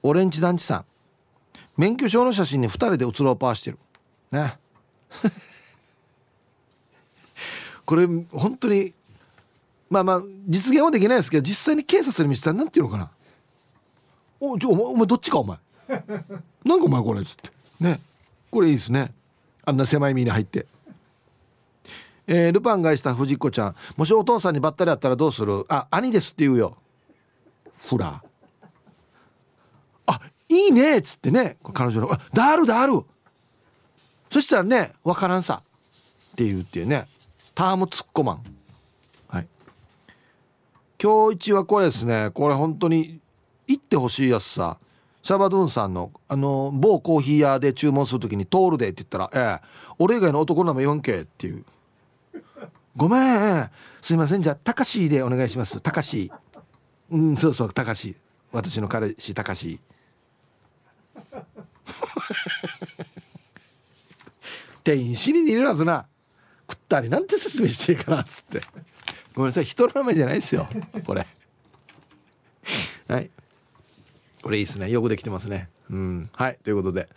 [0.03, 0.85] オレンジ団地さん。
[1.77, 3.77] 免許証の写真に2人で写ろパーしてる。
[4.31, 4.57] ね。
[7.85, 8.93] これ本当に
[9.89, 13.09] まあまあ実現はできないですけど実際に警察に見せたら何て言うのかな。
[14.39, 15.57] おちょお前お前どっちかお前。
[15.87, 17.51] なんかお前これっつって。
[17.79, 17.99] ね。
[18.51, 19.13] これいいですね。
[19.65, 20.67] あんな狭い身に入って。
[22.27, 23.75] えー、ルパンがした藤子ちゃん。
[23.97, 25.65] もしお父さんにばったり会ったらどうする？
[25.69, 26.77] あ兄ですって言うよ。
[27.77, 28.21] フラ
[30.49, 33.01] いいねっつってね彼女の「あだるだる」
[34.31, 35.61] そしたらね「分からんさ」
[36.33, 37.07] って言うっていうね。
[37.53, 38.43] タームツッコマン。
[39.27, 39.47] はい。
[41.01, 42.31] 今日一はこれですね。
[42.33, 43.19] これ本当に
[43.67, 44.77] 行ってほしいやつさ。
[45.21, 49.67] シャバドゥンさんのあの某コーヒー屋で注文する時に「通るで」って言ったら「ええ。
[49.99, 51.65] 俺以外の男の名前言わんけ」っていう
[52.95, 53.69] 「ごめん。
[54.01, 54.41] すいません。
[54.41, 55.81] じゃあたかしでお願いします。
[55.81, 56.31] たかし
[57.09, 58.15] うんそうそうたかし
[58.53, 59.81] 私の彼氏たかし
[64.83, 66.07] 店員死ににいるはずな
[66.69, 68.61] 食ったりなんて説明していいかなっつって。
[69.35, 70.67] ごめんなさい人の名前じゃないですよ
[71.05, 71.25] これ。
[73.07, 73.29] はい。
[74.41, 74.89] これいいですね。
[74.89, 75.69] よくできてますね。
[75.89, 76.29] うん。
[76.33, 76.59] はい。
[76.63, 77.07] ということで。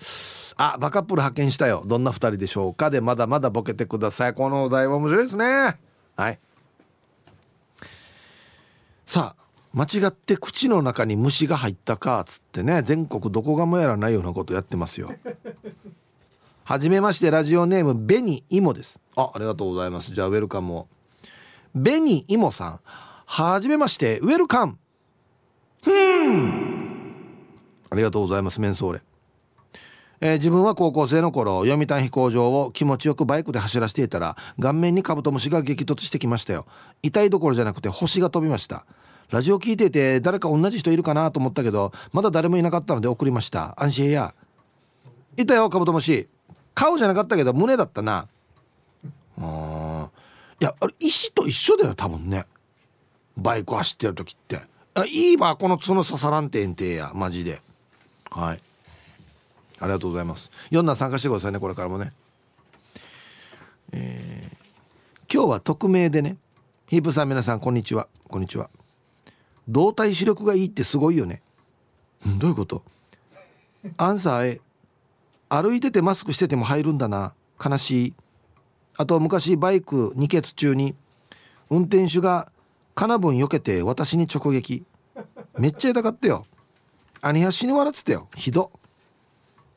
[0.57, 1.83] あバカップル発見したよ。
[1.87, 2.91] どんな2人でしょうか。
[2.91, 4.35] でまだまだボケてください。
[4.35, 5.79] このお題は面白いですね。
[6.17, 6.39] はい。
[9.05, 9.43] さあ
[9.75, 15.13] 間違って口の中に虫が入ったかっつってね全国どこがもやらないようなことやってますよ。
[16.65, 19.01] はじめましてラジオネームベニイモです。
[19.17, 20.15] あありがとうございます。
[20.15, 20.89] じゃあウェルカムを。
[21.75, 22.81] ベニイモさん。
[23.27, 24.79] はじめましてウェルカム。
[27.91, 29.03] ありがとうございますメンソーレ。
[30.21, 36.67] えー、自分は高校生の頃読谷飛行場を気持ちよくバイクで走らせていたら顔面にカブトムシが激突してきましたよ。
[37.03, 38.87] 痛いどころじゃなくて星が飛びました。
[39.33, 43.75] ラジオ聞いてて誰か同じ人いるかなと思ったけどまだ誰もいなかったので送りました。
[43.83, 44.35] 安心や。
[45.39, 46.29] いたよカブトムシ。
[46.75, 48.29] 顔じゃなかったけど胸だったな。
[49.39, 50.11] あ
[50.61, 52.45] いやあれ石と一緒だよ多分ね。
[53.39, 54.61] バイク走ってる時って。
[54.95, 57.11] あいいわこの角刺さらんてんてや。
[57.15, 57.63] マジで。
[58.31, 58.61] はい。
[59.81, 60.51] ありがとうございます。
[60.73, 62.13] 4段参加してくださいねこれからもね。
[63.93, 66.37] えー、今日は匿名でね。
[66.89, 68.09] ヒープさん皆さんこんにちは。
[68.29, 68.69] こんにちは。
[69.69, 71.43] 動体視力がいいってすごいよね。
[72.39, 72.83] どういうこと？
[73.97, 74.61] アンサー A
[75.49, 77.35] 歩いててマスクしてても入るんだな。
[77.65, 78.15] 悲しい。
[78.97, 80.95] あと昔バイク二欠中に
[81.71, 82.51] 運転手が
[82.95, 84.85] 金分避けて私に直撃。
[85.59, 86.47] めっちゃ痛かったよ。
[87.21, 88.29] 兄は死に笑ってたよ。
[88.35, 88.71] ひど。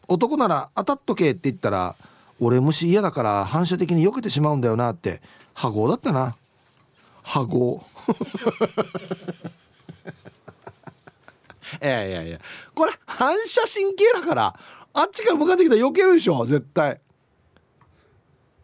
[0.08, 1.96] 男なら当たっとけって言ったら
[2.40, 5.22] 俺虫嫌だから反射的に避けてしまうんだよなって。
[5.54, 6.36] 羽合だったな。
[7.24, 7.84] 羽合
[11.82, 12.40] いやいやいや。
[12.74, 14.60] これ反射神経だから
[14.94, 17.00] あっちから向かってきたら避けるでしょ絶対。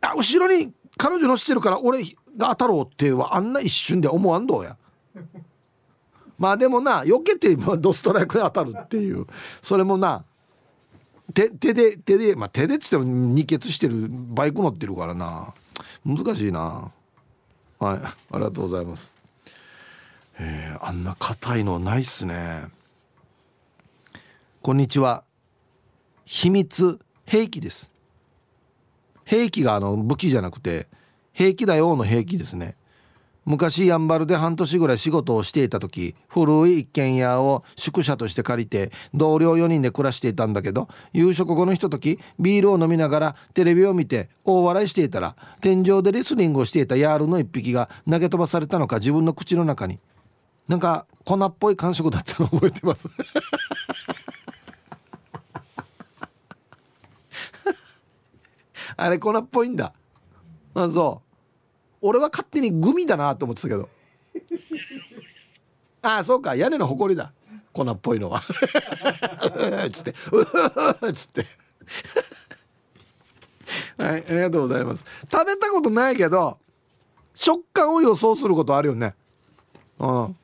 [0.02, 2.04] あ後ろに彼女乗せてるから俺
[2.38, 4.78] が当たろうってはあんな一瞬で思わんどうや。
[6.38, 9.28] まあでもな避けてドストライクに当たるっていう
[9.62, 10.26] それもな
[11.34, 15.54] 手手で手でまあ手でっつっても二血してるバイク乗ってるからな。
[16.06, 16.91] 難しいな。
[17.80, 19.12] はいありがとうございます。
[20.39, 22.64] えー、あんな硬いのないっすね。
[24.64, 25.24] こんにちは。
[26.24, 27.91] 秘密兵器です。
[29.26, 30.88] 兵器があの武器じゃなくて
[31.34, 32.76] 兵器だよの兵器ですね。
[33.43, 49.97] 昔やんばるで半年ぐらい仕事をしていた時古い一軒家を宿舎として借りて同僚4人で暮らしていたんだけど夕食後のひとときビールを飲みながらテレビを見て大笑いしていたら天井でレスリングをしていたヤールの1匹が投げ飛ばされたのか自分の口の中に。
[50.68, 53.09] なんか粉っぽい感触だったの覚えてます。
[58.98, 59.94] あれ粉っぽいんだ。
[60.74, 61.32] あそう
[62.02, 63.89] 俺は勝手にグミだなと思ってたけど。
[66.02, 66.56] ああそうか。
[66.56, 67.32] 屋根の埃だ。
[67.74, 68.42] 粉っぽいのは。
[69.92, 70.16] つって。
[70.32, 70.46] う
[71.14, 71.46] つって。
[73.98, 75.06] はいありがとうございます。
[75.32, 76.58] 食べたことないけど
[77.34, 79.16] 食感を予想することあるよね。
[80.00, 80.36] うん。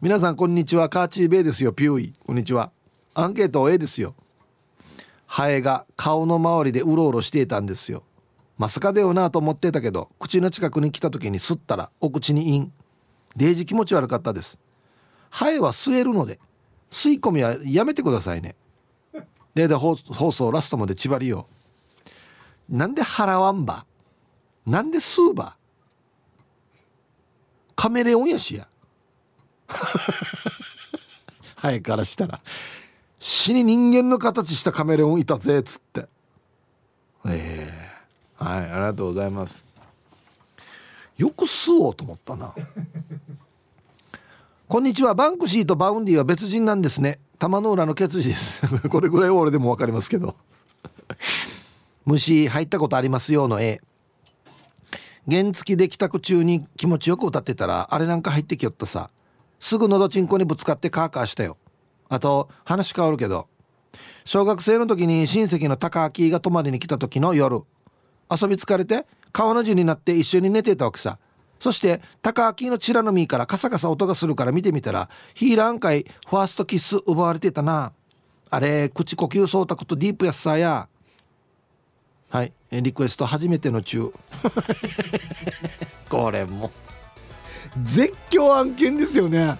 [0.00, 0.88] 皆さんこんにちは。
[0.88, 1.72] カーチーベイですよ。
[1.72, 2.14] ピューイ。
[2.26, 2.70] こんにちは。
[3.14, 4.14] アンケート A ですよ。
[5.26, 8.02] ハエが顔の周りでうろうろしていたんですよ。
[8.56, 12.72] まさかだよなと思ってたけど口の近くに来た時に吸ったらお口にイン。
[13.36, 14.58] デージ気持ち悪かったです。
[15.30, 16.38] ハエは吸えるので
[16.90, 18.54] 吸い込みはやめてくださいね。
[19.54, 21.48] 例で放送ラストまで縛りよ
[22.68, 23.86] なんで払わんば？
[24.66, 25.56] なんで吸うば？
[27.76, 28.68] カメレオンやしや。
[31.56, 32.40] ハエからしたら。
[33.26, 36.08] 死に人間の形したカメレオンいたぜっつって。
[37.26, 37.72] え
[38.38, 38.38] え。
[38.38, 39.64] ーはいありがとうございます。
[41.16, 42.54] よく吸おうと思ったな。
[44.68, 45.14] こんにちは。
[45.14, 47.18] バンクシーとバウンディは別人なんですね。
[47.38, 48.60] 玉の裏のケツジです。
[48.90, 50.36] これぐらいは俺でも分かりますけど。
[52.04, 53.80] 虫入ったことありますよの絵
[55.30, 59.08] 原付で帰宅中に気持ちよく歌ってたらあれなんか入ってきよったさ。
[59.60, 61.56] すぐのどちんこにぶつかってカーカーしたよ
[62.08, 63.48] あと話変わるけど
[64.24, 67.62] 小学生の時に親戚の高明が泊まりに来た時の夜
[68.30, 71.18] 遊び疲れて川の字になって一緒に寝てたわけさ
[71.58, 77.92] そして高明のチラの実からカサカサ音がするから見てみたらヒーラーン会ファーストキス奪われてたな。
[78.50, 80.88] あれ口呼吸総択とディープやっさや。
[82.28, 82.52] はい。
[82.70, 84.12] リクエスト初めての中。
[86.10, 86.70] これも
[87.82, 89.56] 絶叫案件ですよね。